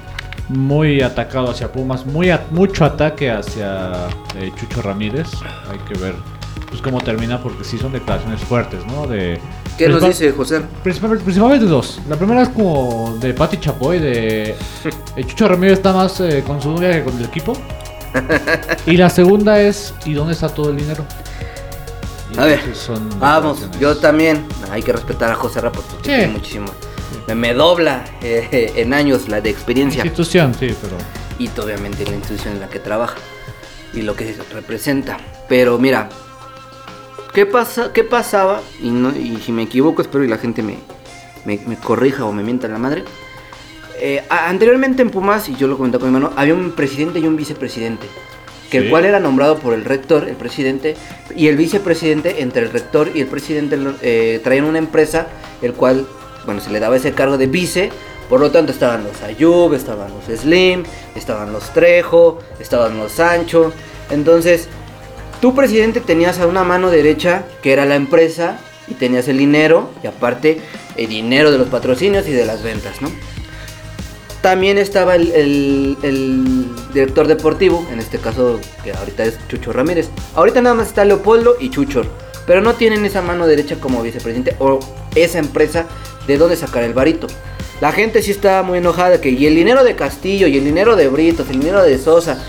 [0.51, 5.27] Muy atacado hacia Pumas, muy a- mucho ataque hacia eh, Chucho Ramírez.
[5.71, 6.14] Hay que ver
[6.69, 9.07] pues cómo termina porque sí son declaraciones fuertes, ¿no?
[9.07, 9.41] De
[9.77, 10.62] ¿Qué nos dice José?
[10.83, 12.01] Principalmente, principalmente dos.
[12.09, 14.51] La primera es como de Pati Chapoy, de
[15.16, 17.53] eh, Chucho Ramírez está más eh, con su novia que con el equipo.
[18.87, 21.05] y la segunda es ¿y dónde está todo el dinero?
[22.35, 22.61] Y A ver,
[23.19, 24.45] Vamos, yo también.
[24.71, 26.03] Hay que respetar a José Ra porque Sí.
[26.03, 26.66] tiene muchísimo.
[27.27, 30.03] Me, me dobla eh, en años la de experiencia.
[30.05, 30.97] Institución, sí, pero
[31.39, 33.16] y obviamente la institución en la que trabaja
[33.95, 35.19] y lo que representa.
[35.49, 36.09] Pero mira,
[37.33, 38.62] ¿qué, pasa, qué pasaba?
[38.83, 40.79] Y, no, y si me equivoco, espero y la gente me,
[41.45, 43.05] me, me corrija o me mienta la madre.
[44.01, 47.26] Eh, anteriormente en Pumas, y yo lo comenté con mi hermano, había un presidente y
[47.26, 48.07] un vicepresidente.
[48.70, 50.95] Que el cual era nombrado por el rector, el presidente,
[51.35, 55.26] y el vicepresidente, entre el rector y el presidente, eh, traían una empresa,
[55.62, 56.07] el cual,
[56.45, 57.91] bueno, se le daba ese cargo de vice
[58.29, 63.72] Por lo tanto, estaban los Ayub, estaban los Slim, estaban los Trejo, estaban los Sancho.
[64.11, 64.68] Entonces,
[65.41, 68.59] tu presidente tenías a una mano derecha que era la empresa
[68.89, 70.61] y tenías el dinero y aparte
[70.97, 73.11] el dinero de los patrocinios y de las ventas, ¿no?
[74.41, 75.97] También estaba el,
[76.93, 80.11] director deportivo, en este caso que ahorita es Chucho Ramírez.
[80.34, 82.03] Ahorita nada más está Leopoldo y Chucho,
[82.47, 84.78] pero no tienen esa mano derecha como vicepresidente o
[85.16, 85.86] esa empresa
[86.26, 87.26] de dónde sacar el varito.
[87.80, 90.97] La gente sí está muy enojada que y el dinero de Castillo y el dinero
[90.97, 92.43] de Britos, el dinero de Sosa,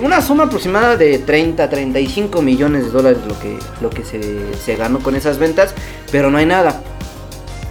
[0.00, 4.76] una suma aproximada de 30, 35 millones de dólares lo que, lo que se, se
[4.76, 5.74] ganó con esas ventas,
[6.10, 6.82] pero no hay nada.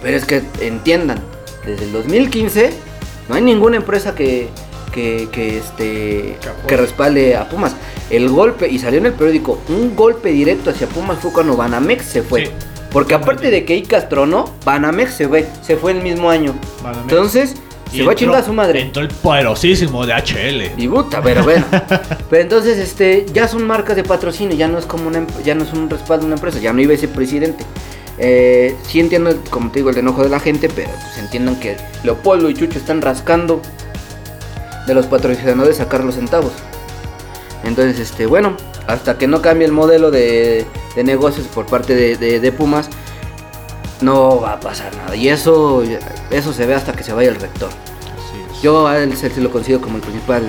[0.02, 1.20] Pero es que entiendan,
[1.64, 2.72] desde el 2015
[3.28, 4.48] no hay ninguna empresa que,
[4.92, 7.74] que, que, este, que respalde a Pumas.
[8.10, 12.04] El golpe, y salió en el periódico, un golpe directo hacia Pumas fue cuando Banamex
[12.04, 12.46] se fue.
[12.46, 12.52] Sí.
[12.90, 16.54] Porque aparte de que Icas tronó, Banamex se fue, se fue el mismo año.
[16.82, 17.10] Banamex.
[17.10, 17.54] Entonces,
[17.92, 18.80] Se va a chingar a su madre.
[18.80, 20.80] Entró el poderosísimo de HL.
[20.80, 21.64] Y puta, pero bueno.
[22.30, 25.54] pero entonces, este, ya son marcas de patrocinio, ya no es como una, em- ya
[25.54, 27.64] no es un respaldo de una empresa, ya no iba ese presidente.
[28.18, 31.76] Eh, sí entiendo, como te digo, el enojo de la gente, pero pues entiendan que
[32.04, 33.60] Leopoldo y Chucho están rascando
[34.86, 36.52] de los patrocinadores sacar los centavos.
[37.64, 40.66] Entonces, este, bueno, hasta que no cambie el modelo de,
[40.96, 42.88] de negocios por parte de, de- de Pumas,
[44.02, 45.14] no va a pasar nada.
[45.16, 45.82] Y eso,
[46.30, 47.70] eso se ve hasta que se vaya el rector.
[48.62, 50.42] Yo a él se, se lo considero como el principal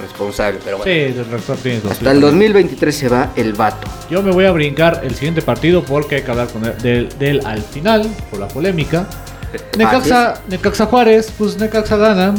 [0.00, 0.92] responsable, pero bueno.
[0.92, 2.14] Sí, del rector tienes Hasta razón.
[2.16, 3.88] el 2023 se va el vato.
[4.08, 7.08] Yo me voy a brincar el siguiente partido porque hay que hablar con él, del,
[7.18, 9.06] del al final, por la polémica.
[9.76, 12.34] Necaxa, Necaxa Juárez, pues Necaxa gana.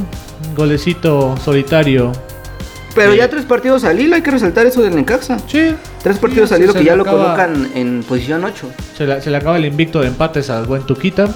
[0.56, 2.12] Golecito solitario.
[2.96, 3.18] Pero Sí.
[3.20, 5.38] ya tres partidos al hilo, hay que resaltar eso del Necaxa.
[5.48, 5.74] Sí.
[6.04, 8.70] Tres partidos Sí, al hilo se que ya lo colocan en posición 8.
[8.98, 11.30] Se le, se le acaba el invicto de empates al buen Tuquita.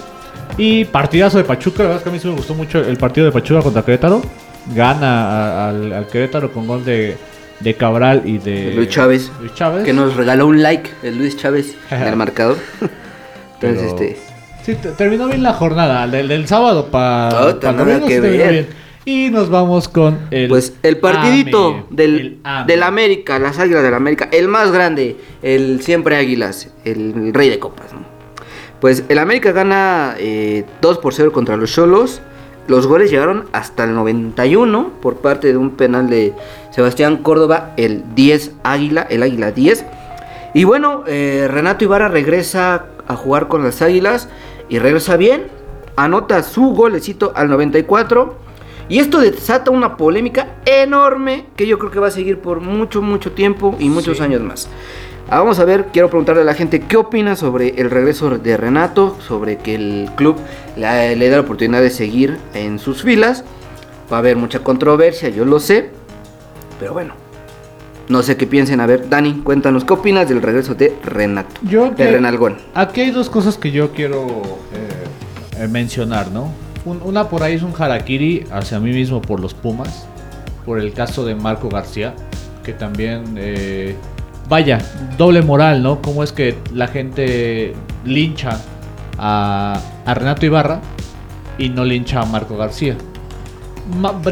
[0.57, 1.83] Y partidazo de Pachuca.
[1.83, 3.83] La verdad es que a mí sí me gustó mucho el partido de Pachuca contra
[3.83, 4.21] Querétaro.
[4.73, 7.17] Gana al, al Querétaro con gol de,
[7.59, 9.31] de Cabral y de Luis Chávez.
[9.39, 9.83] Luis Chávez.
[9.83, 12.57] Que nos regaló un like, el Luis Chávez, en el marcador.
[12.81, 14.19] Entonces, Pero- este.
[14.65, 16.07] Sí, te- terminó bien la jornada.
[16.07, 17.29] Del, del sábado para
[17.61, 18.67] nada que ver.
[19.05, 20.49] Y nos vamos con el.
[20.49, 22.65] Pues el partidito AME, del, el AME.
[22.65, 27.59] del América, las águilas del América, el más grande, el siempre águilas, el rey de
[27.59, 27.93] copas.
[27.93, 27.99] ¿no?
[28.81, 32.21] Pues el América gana eh, 2 por 0 contra los Cholos.
[32.67, 36.33] Los goles llegaron hasta el 91 por parte de un penal de
[36.71, 39.85] Sebastián Córdoba, el 10 Águila, el Águila 10.
[40.55, 44.29] Y bueno, eh, Renato Ibarra regresa a jugar con las Águilas
[44.67, 45.43] y regresa bien.
[45.95, 48.44] Anota su golecito al 94.
[48.87, 53.01] Y esto desata una polémica enorme que yo creo que va a seguir por mucho,
[53.01, 54.23] mucho tiempo y muchos Sí.
[54.23, 54.67] años más.
[55.29, 58.57] Ah, Vamos a ver, quiero preguntarle a la gente qué opina sobre el regreso de
[58.57, 60.35] Renato, sobre que el club
[60.77, 63.43] le, le da la oportunidad de seguir en sus filas.
[64.11, 65.89] Va a haber mucha controversia, yo lo sé.
[66.79, 67.15] Pero bueno,
[68.07, 68.81] no sé qué piensen.
[68.81, 71.55] A ver, Dani, cuéntanos qué opinas del regreso de Renato.
[71.63, 72.57] Yo de que- Renalgón.
[72.75, 76.51] Aquí hay dos cosas que yo quiero eh, eh, mencionar, ¿no?
[76.85, 80.05] Un- una por ahí es un harakiri hacia mí mismo por los Pumas,
[80.65, 82.13] por el caso de Marco García,
[82.63, 83.95] que también, eh,
[84.47, 84.79] vaya,
[85.17, 86.01] doble moral, ¿no?
[86.01, 87.73] Cómo es que la gente
[88.05, 88.59] lincha
[89.17, 90.79] a, Renato Ibarra
[91.57, 92.95] y no lincha a Marco García.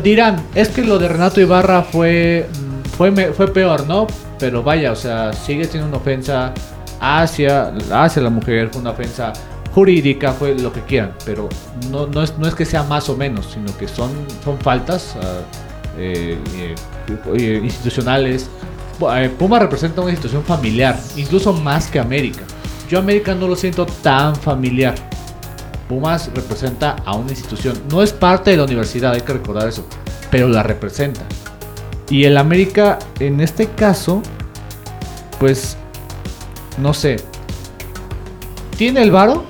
[0.04, 4.08] Dirán, es que lo de Renato Ibarra fue, mm, fue, fue peor, ¿no?
[4.40, 6.54] Pero vaya, o sea, sigue siendo una ofensa
[7.00, 9.32] hacia, hacia la mujer, fue una ofensa
[9.74, 11.50] jurídica, fue lo que quieran, pero
[11.90, 14.12] no, no, es, no es que sea más o menos, sino que son,
[14.44, 15.42] son faltas ah,
[15.98, 16.38] eh,
[17.36, 18.50] eh, institucionales.
[19.16, 22.44] Eh, Puma representa una institución familiar, incluso más que América.
[22.90, 24.94] Yo América no lo siento tan familiar.
[25.90, 27.76] Pumas representa a una institución.
[27.90, 29.86] No es parte de la universidad, hay que recordar eso.
[30.30, 31.22] Pero la representa.
[32.10, 34.22] Y el América, en este caso,
[35.40, 35.78] pues,
[36.78, 37.18] no sé.
[38.78, 39.46] Tiene el varo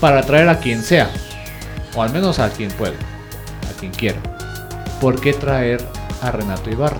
[0.00, 1.10] para traer a quien sea.
[1.94, 2.94] O al menos a quien pueda.
[3.68, 4.18] A quien quiera.
[5.00, 5.84] ¿Por qué traer
[6.22, 6.98] a Renato Ibarra?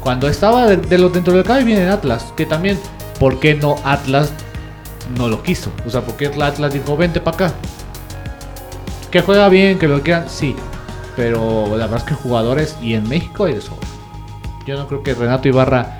[0.00, 2.32] Cuando estaba de, de lo, dentro del CAI viene Atlas.
[2.36, 2.78] Que también,
[3.18, 4.32] ¿por qué no Atlas
[5.16, 5.70] no lo quiso.
[5.86, 7.54] O sea, porque el Atlas dijo, vente para acá.
[9.10, 10.56] Que juega bien, que lo quieran, sí.
[11.16, 13.62] Pero la verdad es que jugadores y en México hay de.
[14.66, 15.98] Yo no creo que Renato Ibarra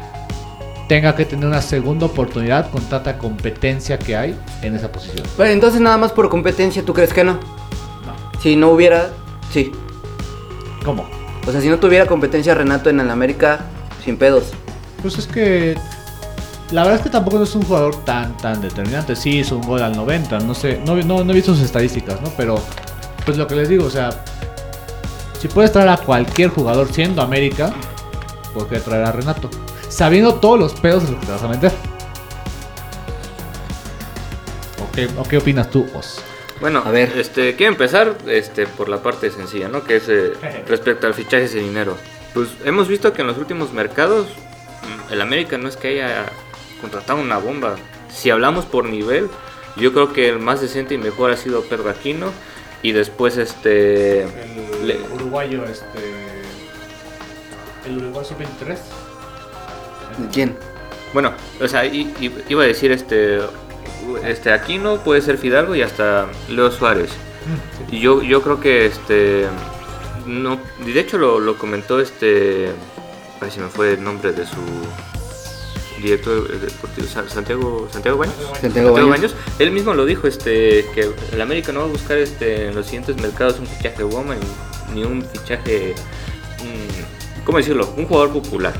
[0.92, 5.26] tenga que tener una segunda oportunidad con tanta competencia que hay en esa posición.
[5.38, 7.32] Bueno, entonces nada más por competencia, ¿tú crees que no?
[7.32, 8.40] No.
[8.42, 9.08] Si no hubiera,
[9.50, 9.72] sí.
[10.84, 11.08] ¿Cómo?
[11.46, 13.60] O sea, si no tuviera competencia Renato en el América,
[14.04, 14.52] sin pedos.
[15.00, 15.78] Pues es que
[16.72, 19.16] la verdad es que tampoco no es un jugador tan tan determinante.
[19.16, 22.20] Sí hizo un gol al 90, no sé, no, no, no he visto sus estadísticas,
[22.20, 22.30] ¿no?
[22.36, 22.60] Pero
[23.24, 24.10] pues lo que les digo, o sea,
[25.40, 27.72] si puedes traer a cualquier jugador siendo América,
[28.52, 29.48] ¿por qué traer a Renato?
[29.92, 31.72] Sabiendo todos los pedos de los que te vas a meter.
[34.82, 36.20] ¿O qué, o qué opinas tú, Os?
[36.60, 37.12] Bueno, A ver.
[37.18, 39.84] este, quiero empezar este, por la parte sencilla, ¿no?
[39.84, 40.32] Que es eh,
[40.68, 41.96] respecto al fichaje de dinero.
[42.34, 46.26] Pues hemos visto que en los últimos mercados mm, el América no es que haya
[46.80, 47.76] contratado una bomba.
[48.10, 49.28] Si hablamos por nivel,
[49.76, 52.28] yo creo que el más decente y mejor ha sido Pedro Aquino
[52.82, 55.84] y después este El Le- uruguayo, este.
[57.86, 58.36] El uruguayo
[60.16, 60.32] sub-23.
[60.32, 60.56] ¿Quién?
[61.12, 63.40] Bueno, o sea, i- i- iba a decir este
[64.26, 67.10] este Aquino puede ser Fidalgo y hasta Leo Suárez.
[67.90, 69.46] Y yo, yo creo que este
[70.26, 72.68] no de hecho lo, lo comentó este
[73.40, 74.56] ay se me fue el nombre de su
[76.00, 78.34] director eh, deportivo Sa- Santiago Santiago Baños.
[78.60, 79.34] Santiago Baños.
[79.58, 82.86] Él mismo lo dijo este que el América no va a buscar este en los
[82.86, 84.34] siguientes mercados un fichaje bomba
[84.94, 85.94] ni, un fichaje
[86.60, 87.92] mm, ¿cómo decirlo?
[87.96, 88.72] un jugador popular.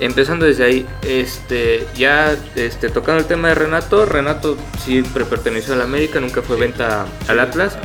[0.00, 5.82] Empezando desde ahí, este, ya este, tocando el tema de Renato, Renato siempre perteneció al
[5.82, 7.76] América, nunca fue venta al Atlas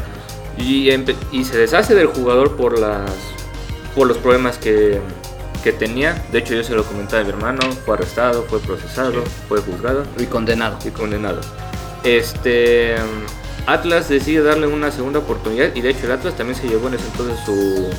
[0.58, 0.90] y,
[1.32, 3.12] y se deshace del jugador por las
[3.96, 5.00] por los problemas que,
[5.64, 6.24] que tenía.
[6.32, 10.04] De hecho, yo se lo comentaba a mi hermano, fue arrestado, fue procesado, fue juzgado
[10.18, 10.78] Y condenado.
[10.86, 11.42] y condenado.
[12.04, 12.96] Este
[13.66, 16.96] Atlas decide darle una segunda oportunidad y de hecho el Atlas también se llevó en
[16.96, 17.90] ese entonces su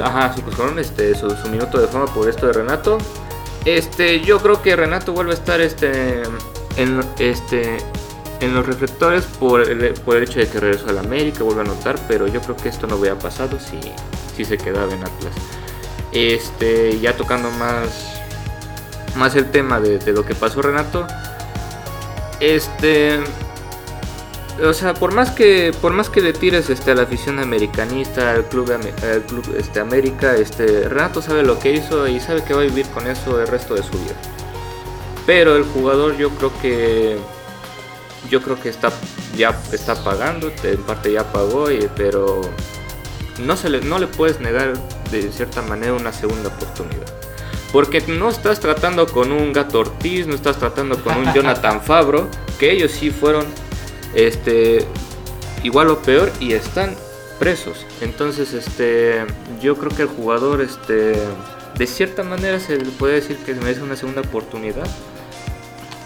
[0.00, 2.98] Ajá, su coscorrón, este, su, minuto de fama por esto de Renato.
[3.64, 6.22] Este, yo creo que Renato vuelve a estar este,
[6.76, 7.78] en, este,
[8.40, 11.60] en los reflectores por el, por el hecho de que regresó a la América, vuelve
[11.60, 13.78] a anotar, pero yo creo que esto no hubiera pasado si,
[14.36, 15.34] si se quedaba en Atlas.
[16.12, 18.20] Este, ya tocando más,
[19.16, 21.06] más el tema de lo que pasó Renato.
[22.40, 23.20] Este,
[24.62, 28.32] o sea, por más que por más que le tires este a la afición americanista,
[28.32, 32.52] al club, al club este América, este Renato sabe lo que hizo y sabe que
[32.54, 34.14] va a vivir con eso el resto de su vida.
[35.26, 37.16] Pero el jugador yo creo que
[38.28, 38.92] yo creo que está
[39.36, 42.42] ya está pagando, en parte ya pagó, y- pero
[43.40, 44.74] no se le no le puedes negar
[45.10, 47.06] de cierta manera una segunda oportunidad.
[47.72, 52.28] Porque no estás tratando con un Gato Ortiz, no estás tratando con un Jonathan Fabro,
[52.58, 53.46] que ellos sí fueron
[54.14, 54.84] este
[55.62, 56.94] igual o peor y están
[57.38, 57.86] presos.
[58.00, 59.24] Entonces, este
[59.60, 61.14] yo creo que el jugador este
[61.78, 64.86] de cierta manera se le puede decir que merece una segunda oportunidad.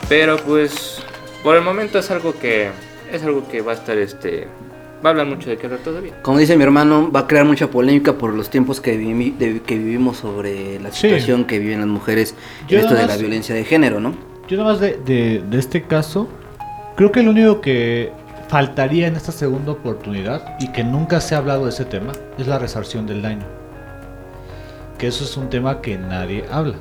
[0.08, 0.98] Pero pues
[1.42, 2.70] por el momento es algo que
[3.12, 4.46] es algo que va a estar este
[5.04, 6.20] va a hablar mucho de qué hablar todavía.
[6.22, 9.60] Como dice mi hermano, va a crear mucha polémica por los tiempos que, vivi- de-
[9.60, 11.02] que vivimos sobre la Sí.
[11.02, 12.34] situación que viven las mujeres
[12.66, 14.14] Yo en esto de la violencia de género, ¿no?
[14.48, 16.28] Yo nada más de, de, de este caso,
[16.96, 18.12] creo que lo único que
[18.48, 22.46] faltaría en esta segunda oportunidad y que nunca se ha hablado de ese tema es
[22.46, 23.44] la resarción del daño.
[24.98, 26.76] Que eso es un tema que nadie habla.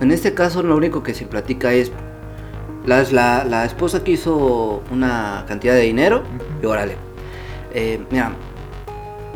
[0.00, 1.92] En este caso lo único que se platica es
[2.86, 6.22] la esposa que hizo una cantidad de dinero
[6.62, 6.96] y órale.
[7.74, 8.32] Eh, mira,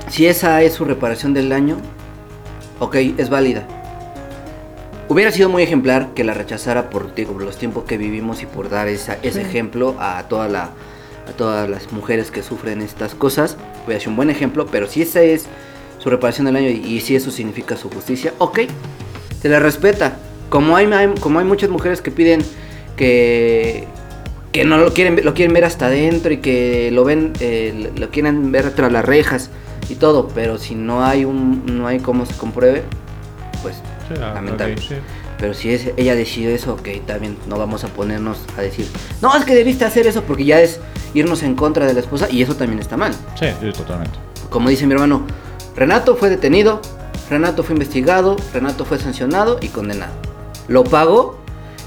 [0.08, 1.76] si esa es su reparación del daño,
[2.78, 3.66] ok, es válida.
[5.08, 8.46] Hubiera sido muy ejemplar que la rechazara por, digo, por los tiempos que vivimos y
[8.46, 10.64] por dar esa- ese ejemplo a, toda la,
[11.26, 13.56] a todas las mujeres que sufren estas cosas.
[13.86, 15.46] Hubiera sido un buen ejemplo, pero si esa es
[15.98, 18.60] su reparación del daño y, y si eso significa su justicia, ok,
[19.40, 20.18] se le respeta.
[20.50, 22.42] Como hay, hay- como hay muchas mujeres que piden
[22.96, 23.84] que,
[24.52, 28.10] que no lo quieren, lo quieren ver hasta adentro y que lo ven, eh, lo
[28.10, 29.48] quieren ver tras las rejas
[29.88, 32.82] y todo, pero si no hay un, no hay cómo se compruebe,
[33.62, 33.76] pues
[34.14, 34.76] lamentable.
[35.38, 38.86] Pero si es, ella decidió eso, ok, también no vamos a ponernos a decir,
[39.22, 40.80] no, es que debiste hacer eso porque ya es
[41.14, 43.12] irnos en contra de la esposa y eso también está mal.
[43.38, 44.18] Sí, totalmente.
[44.50, 45.22] Como dice mi hermano,
[45.76, 46.80] Renato fue detenido,
[47.30, 50.12] Renato fue investigado, Renato fue sancionado y condenado.
[50.66, 51.38] Lo pagó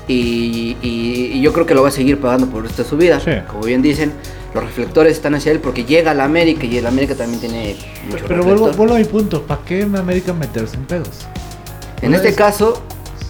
[0.07, 2.89] y, y- y yo creo que lo va a seguir pagando por el resto de
[2.89, 3.19] su vida.
[3.19, 3.31] Sí.
[3.49, 4.13] Como bien dicen,
[4.53, 7.75] los reflectores están hacia él porque llega a la América y el América también tiene
[8.09, 8.75] mucho Pero vuelvo, reflector.
[8.77, 9.41] vuelvo a mi punto.
[9.43, 11.09] ¿Para qué en América meterse en pedos?
[12.01, 12.81] En este caso,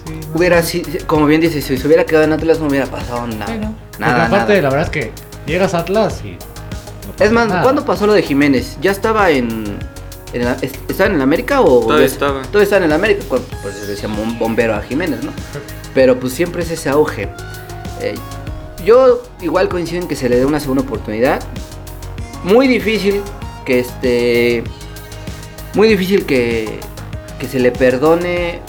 [0.05, 0.83] Sí, no hubiera sé.
[0.83, 3.47] si- como bien dice, si se hubiera quedado en Atlas no hubiera pasado nada.
[3.47, 3.75] Sí, ¿no?
[3.91, 4.61] Porque Nada, aparte, nada.
[4.61, 5.11] la verdad es que
[5.45, 6.31] llegas a Atlas y.
[6.31, 7.63] no Es más, nada.
[7.63, 8.77] ¿cuándo pasó lo de Jiménez?
[8.81, 9.77] ¿Ya estaba en,
[10.33, 11.81] en la- ¿Estaba en el América o...?
[11.81, 12.41] Todavía ya- estaba.
[12.43, 13.43] Todavía estaba en el América, pues
[13.75, 15.31] se decía bom- bombero a Jiménez, ¿no?
[15.93, 17.27] Pero pues siempre es ese auge.
[17.99, 18.15] Eh,
[18.85, 21.41] yo igual coincido en que se le dé una segunda oportunidad.
[22.43, 23.21] Muy difícil
[23.65, 24.63] que este...
[25.75, 26.79] Muy difícil que,
[27.41, 28.61] que se le perdone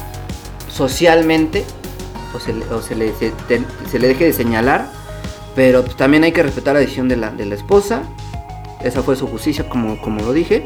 [0.69, 1.63] socialmente
[2.35, 3.61] o se le, o se le, se, te-
[3.91, 4.91] se le deje de señalar.
[5.55, 8.03] Pero pues, también hay que respetar la decisión de la, de la esposa.
[8.83, 10.65] esa fue su justicia, como, como lo dije.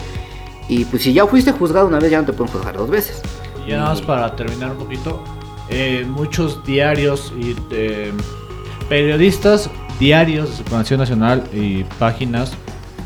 [0.68, 3.20] Y pues si ya fuiste juzgado una vez, ya no te pueden juzgar dos veces.
[3.66, 5.22] Y nada más para terminar un poquito,
[5.68, 8.12] eh, muchos diarios y eh,
[8.88, 12.52] periodistas, diarios de Supremacía Nacional y páginas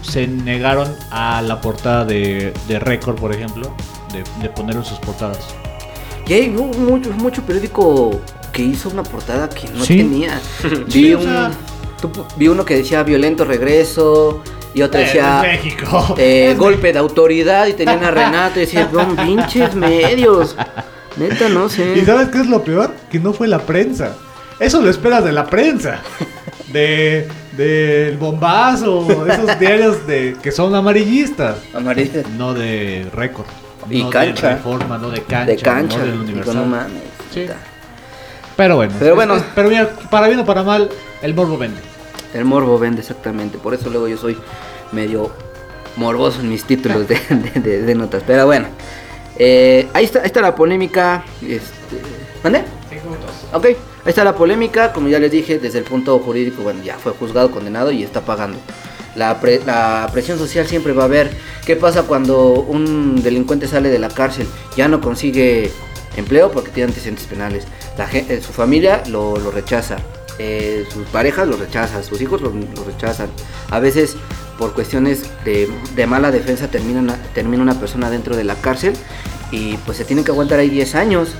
[0.03, 3.71] se negaron a la portada de, de Record, por ejemplo,
[4.13, 5.39] de, de poner en sus portadas.
[6.27, 8.21] Y hay mu- mucho, mucho periódico
[8.53, 9.97] que hizo una portada que no Sí.
[9.99, 10.41] tenía.
[10.89, 11.51] Sí, vi, o un- sea-
[12.01, 14.43] tú pu- vi uno que decía violento regreso
[14.75, 16.15] y otra Eh, decía México.
[16.19, 20.57] eh, golpe de autoridad y tenían a Renato y decía, son pinches medios.
[21.17, 21.99] Neta, no sé.
[21.99, 22.95] ¿Y sabes qué es lo peor?
[23.11, 24.15] Que no fue la prensa.
[24.61, 26.01] Eso lo esperas de la prensa.
[26.73, 32.23] De del bombazo, esos diarios de que son amarillistas, Amarilla.
[32.39, 33.47] no de récord.
[33.89, 34.49] Y no cancha.
[34.49, 35.45] De reforma, no de cancha.
[35.47, 35.99] De cancha.
[35.99, 36.55] No del Digo, universal.
[36.57, 37.03] no mames.
[37.33, 37.47] Sí.
[38.57, 38.93] Pero bueno.
[38.99, 39.37] Pero es- bueno.
[39.37, 40.91] es- pero mira, para bien o para mal,
[41.23, 41.81] el morbo vende.
[42.35, 43.59] El morbo vende exactamente.
[43.59, 44.37] Por eso luego yo soy
[44.93, 45.33] medio
[45.97, 47.15] morboso en mis títulos de,
[47.55, 48.23] de- de- de notas.
[48.27, 48.67] Pero bueno.
[49.39, 51.25] Eh, ahí, está, ahí está la polémica.
[51.41, 52.01] Este,
[52.45, 52.63] ¿Mande?
[53.55, 54.93] Ok, ahí está la polémica.
[54.93, 58.21] Como ya les dije, desde el punto jurídico, bueno, ya fue juzgado, condenado y está
[58.21, 58.59] pagando.
[59.17, 61.31] La, pre- la presión social siempre va a haber.
[61.67, 64.47] ¿Qué pasa cuando un delincuente sale de la cárcel?
[64.77, 65.71] Ya no consigue
[66.17, 67.65] empleo porque tiene antecedentes penales.
[67.99, 69.97] La eh, su familia lo, rechaza.
[70.39, 72.05] Eh, sus parejas lo rechazan.
[72.05, 72.53] Sus hijos lo,
[72.87, 73.29] rechazan.
[73.71, 74.17] A veces
[74.59, 78.93] por cuestiones de, mala defensa termina una, termina una persona dentro de la cárcel
[79.51, 81.31] y pues se tiene que aguantar ahí 10 años.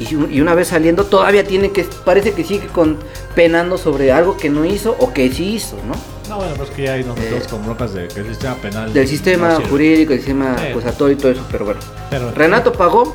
[0.00, 2.98] Y, y una vez saliendo todavía tiene que, parece que sigue con,
[3.34, 5.94] penando sobre algo que no hizo o que sí hizo, ¿no?
[6.32, 8.54] No, bueno, pues que ya ahí nos metemos Eh, con broncas de que el sistema
[8.54, 8.90] penal.
[8.90, 10.66] Del sistema no jurídico, del sistema Sí.
[10.68, 11.80] acusatorio y todo eso, pero bueno.
[12.08, 13.14] Pero- Renato pagó.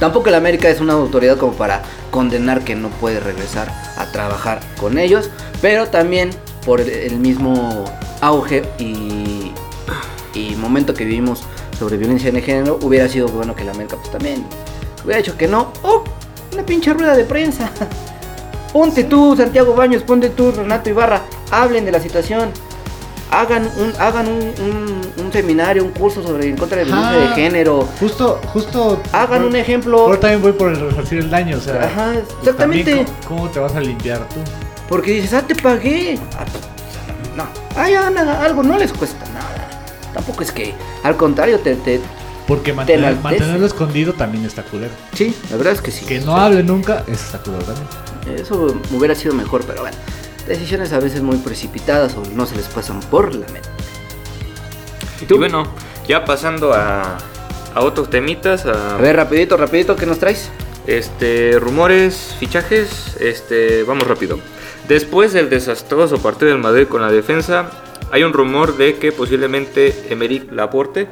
[0.00, 4.60] Tampoco el América es una autoridad como para condenar que no puede regresar a trabajar
[4.80, 5.28] con ellos,
[5.60, 6.30] pero también
[6.64, 7.84] por el- el mismo
[8.22, 9.52] auge y,
[10.32, 11.42] y momento que vivimos
[11.78, 14.46] sobre violencia de género, hubiera sido bueno que el América pues también
[15.04, 15.70] hubiera dicho que no.
[15.82, 16.02] ¡Oh!
[16.54, 17.70] Una pinche rueda de prensa.
[18.72, 22.50] Ponte tú, Santiago Baños, ponte tú, Renato Ibarra, hablen de la situación.
[23.30, 27.28] Hagan un, hagan un, un- un seminario, un curso sobre en contra de violencia de
[27.28, 27.88] género.
[27.98, 29.00] Justo, justo.
[29.12, 30.08] Hagan un ejemplo.
[30.10, 31.82] Yo también voy por el resarcir el daño, o sea.
[31.84, 32.90] Ajá, pues, exactamente.
[32.94, 34.40] también, ¿cómo, cómo te vas a limpiar tú?
[34.88, 36.18] Porque dices, ah, te pagué.
[36.38, 36.64] Ah, pues,
[37.34, 37.44] no,
[37.76, 39.70] ay, hagan algo, no les cuesta nada.
[40.12, 42.00] Tampoco es que, al contrario, te, te-
[42.46, 44.92] Porque mantener- mantenerlo escondido también está culero.
[45.14, 46.04] Sí, la verdad es que sí.
[46.04, 47.86] Que no hable nunca, eso está culero también.
[48.36, 49.96] Eso hubiera sido mejor, pero bueno.
[50.46, 53.68] Decisiones a veces muy precipitadas o no se les pasan por la mente.
[55.20, 55.64] Y bueno,
[56.08, 57.16] ya pasando a,
[57.74, 60.50] a otros temitas, a, A ver, rapidito, rapidito, ¿qué nos traes?
[60.86, 64.38] este rumores, fichajes, este vamos rápido.
[64.88, 67.70] Después del desastroso partido del Madrid con la defensa,
[68.10, 71.06] hay un rumor de que posiblemente Emerick Laporte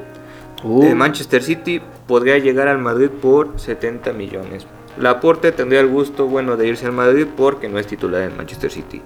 [0.62, 0.82] Uh.
[0.82, 4.66] de Manchester City podría llegar al Madrid por 70 millones.
[5.02, 8.70] Laporte tendría el gusto bueno de irse al Madrid porque no es titular en Manchester
[8.70, 9.02] City.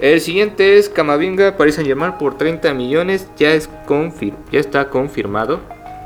[0.00, 4.88] El siguiente es Camavinga, Paris Saint Germain por 30 millones, ya es confir ya está
[4.88, 5.60] confirmado.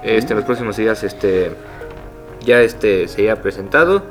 [0.05, 1.53] Este, en los próximos días este
[2.45, 4.03] ya este se ha presentado.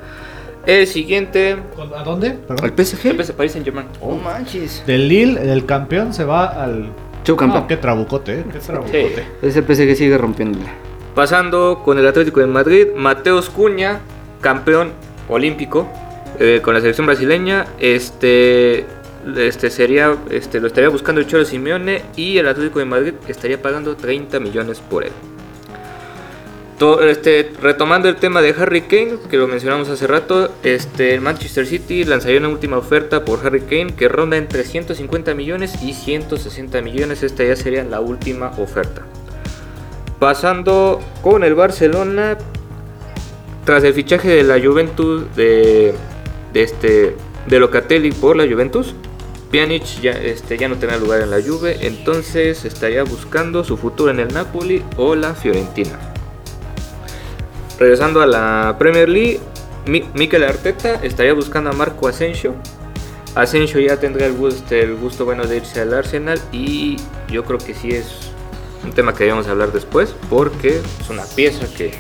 [0.66, 1.56] El siguiente
[1.96, 2.32] ¿A dónde?
[2.32, 2.66] Perdón.
[2.66, 3.06] ¿Al PSG?
[3.08, 3.88] el Paris Saint Germain.
[4.02, 4.84] Oh, manches.
[4.86, 6.90] Del Lille, el campeón, se va al.
[7.24, 7.64] Subcampeón.
[7.64, 8.46] Ah, qué trabucote, ¿eh?
[8.52, 9.26] Qué trabucote.
[9.42, 10.74] Ese PSG sigue rompiéndola.
[11.16, 14.02] Pasando con el Atlético de Madrid, Mateos Cuña,
[14.42, 14.92] campeón
[15.30, 15.88] olímpico
[16.40, 17.66] eh, con la selección brasileña.
[17.80, 18.86] Este,
[19.36, 23.62] este sería, este, lo estaría buscando el Cholo Simeone y el Atlético de Madrid estaría
[23.62, 25.12] pagando 30 millones por él.
[27.02, 31.66] Este, retomando el tema de Harry Kane, que lo mencionamos hace rato, este, el Manchester
[31.66, 36.84] City lanzaría una última oferta por Harry Kane que ronda entre 150 millones y 160
[36.84, 37.24] millones.
[37.24, 39.02] Esta ya sería la última oferta.
[40.20, 42.38] Pasando con el Barcelona,
[43.68, 45.94] tras el fichaje de la Juventus de,
[46.54, 48.96] este de Locatelli por la Juventus,
[49.52, 54.10] Pjanic ya, este, ya no tendrá lugar en la Juve, entonces estaría buscando su futuro
[54.10, 56.00] en el Napoli o la Fiorentina.
[57.78, 59.42] Regresando a la Premier League,
[59.86, 62.56] Mi- Mikel Arteta estaría buscando a Marco Asensio.
[63.36, 66.96] Asensio ya tendrá el gusto, el gusto bueno de irse al Arsenal y
[67.30, 68.32] yo creo que sí es
[68.86, 71.92] un tema que debemos hablar después porque es una pieza que,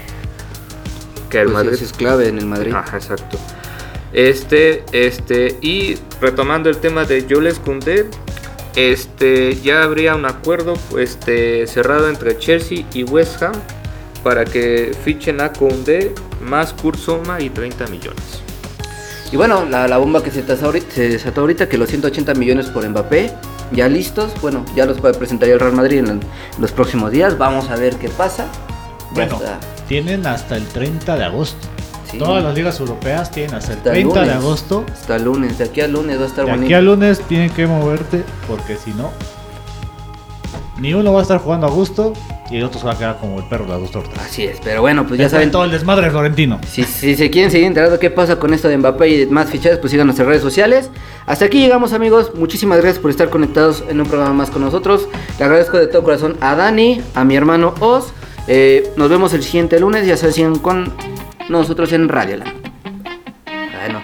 [1.30, 2.74] que el Pues Madrid sí, es clave en el Madrid.
[2.74, 3.38] Ajá, exacto.
[4.14, 8.10] Este, este, y retomando el tema de Jules Koundé,
[8.76, 13.54] este, ya habría un acuerdo este, cerrado entre Chelsea y West Ham
[14.24, 18.42] para que fichen a Koundé más Kurt Zouma y 30 millones.
[19.32, 22.34] Y bueno, la, la bomba que se desató, ahorita, se desató ahorita, que los 180
[22.36, 23.34] millones por Mbappé,
[23.72, 24.32] ya listos.
[24.42, 26.22] Bueno, ya los puede presentar el Real Madrid en,
[26.60, 27.38] los próximos días.
[27.38, 28.48] Vamos a ver qué pasa.
[29.14, 29.40] Bueno.
[29.88, 31.68] Tienen hasta el 30 de agosto.
[32.12, 32.18] Sí.
[32.18, 34.86] Todas las ligas europeas tienen hasta el Hasta el 30 de agosto.
[34.92, 36.66] Hasta el lunes, de aquí al lunes va a estar De bonito.
[36.66, 39.12] aquí al lunes tienen que moverte porque si no,
[40.80, 42.14] ni uno va a estar jugando a gusto
[42.50, 44.20] y el otro se va a quedar como el perro de las dos tortas.
[44.26, 45.52] Así es, pero bueno, pues ya Ya saben.
[45.52, 46.62] todo el desmadre florentino.
[46.70, 49.80] Si, si se quieren seguir enterando qué pasa con esto de Mbappé y más fichajes,
[49.80, 50.90] pues sigan nuestras redes sociales.
[51.26, 55.10] Hasta aquí llegamos amigos, muchísimas gracias por estar conectados en un programa más con nosotros.
[55.40, 58.14] Le agradezco de todo corazón a Dani, a mi hermano Oz.
[58.48, 60.94] Eh, nos vemos el siguiente lunes, ya se sigan con
[61.50, 62.54] nosotros en Radio Land.
[63.46, 64.02] Bueno.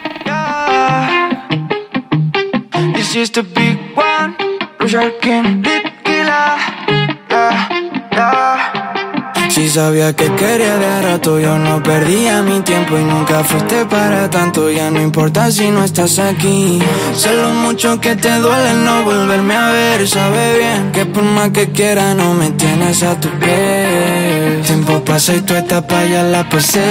[9.63, 14.29] Si sabía que quería de rato, yo no perdía mi tiempo y nunca fuiste para
[14.29, 14.69] tanto.
[14.69, 16.79] Ya no importa si no estás aquí.
[17.15, 20.05] Sé lo mucho que te duele no volverme a ver.
[20.05, 24.61] Sabe bien que por más que quiera no me tienes a tu piel.
[24.65, 26.83] Tiempo pasa y tu etapa ya la pasé.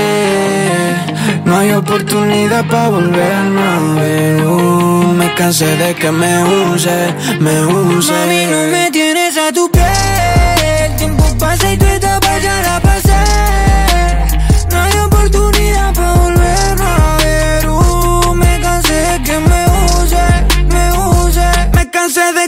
[1.45, 4.47] No hay oportunidad para volverme a ver.
[4.47, 8.11] Uh, me cansé de que me use, me use.
[8.11, 9.85] Mami, no me tienes a tu piel.
[10.87, 11.92] El tiempo pasa y tu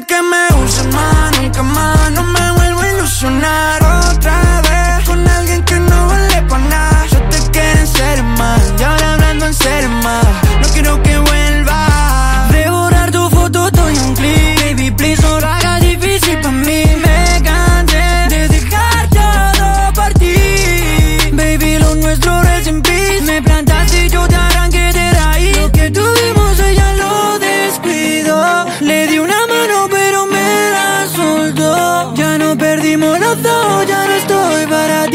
[0.07, 2.11] que me use más, nunca más.
[2.12, 7.07] No me vuelvo a ilusionar otra vez con alguien que no vale para nada.
[7.11, 10.26] Yo te quiero en ser más, y ahora hablando en ser más.
[10.61, 11.63] No quiero que vuelva.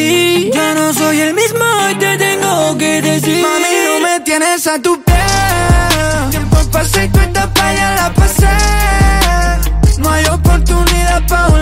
[0.10, 3.43] Ya no soy el mismo y te tengo que decir.
[3.43, 6.30] Mami, no me tienes a tu piel.
[6.32, 8.47] Tiempo pasa y tu etapa ya la pasé.
[9.99, 11.59] No hay oportunidad para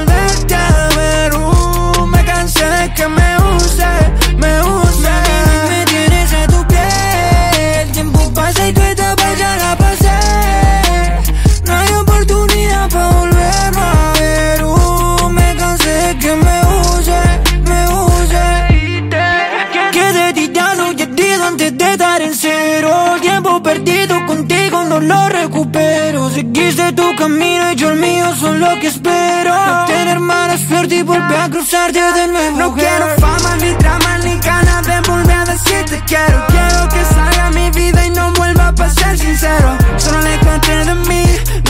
[27.27, 29.53] camino y yo el mío son lo que espero.
[29.53, 32.57] No tener mala suerte y volver a cruzarte de nuevo.
[32.57, 36.45] No quiero fama, ni drama, ni ganas de volver a decirte quiero.
[36.47, 39.77] Quiero que salga mi vida y no vuelva a pasar sincero.
[39.97, 41.26] Solo le conté de mí,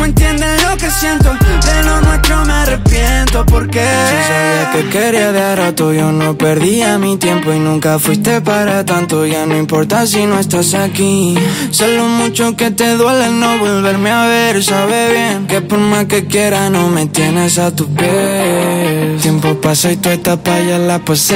[0.07, 1.33] entienden lo que siento.
[1.33, 3.79] De lo nuestro me arrepiento porque.
[3.79, 8.85] Si sabía que quería de rato, yo no perdía mi tiempo y nunca fuiste para
[8.85, 9.25] tanto.
[9.25, 11.37] Ya no importa si no estás aquí.
[11.71, 14.63] Sé lo mucho que te duele no volverme a ver.
[14.63, 18.86] Sabe bien que por más que quiera no me tienes a tu piel.
[19.27, 21.35] Tiempo pasa y tu etapa ya la pasé.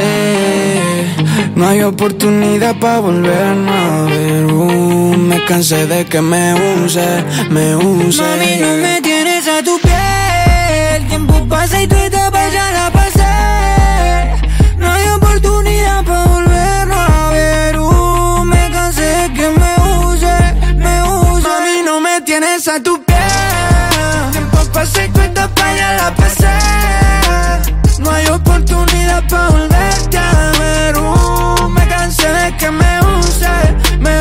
[1.55, 4.45] No hay oportunidad para volvernos a ver.
[4.45, 7.05] Uh, me cansé de que me use,
[7.49, 8.21] me use.
[8.21, 10.95] Mami, no me tienes a tu piel.
[10.95, 14.45] El tiempo pasa y tu etapa ya la pasé.
[14.77, 17.77] No hay oportunidad para volvernos a ver.
[17.77, 19.71] Uh, me cansé de que me
[20.05, 20.37] use,
[20.77, 21.45] me use.
[21.45, 23.10] Mami, no me tienes a tu piel.
[27.99, 30.97] No hay oportunidad para volverte a ver.
[30.97, 33.47] Uh, me cansé de que me use,
[33.99, 34.20] me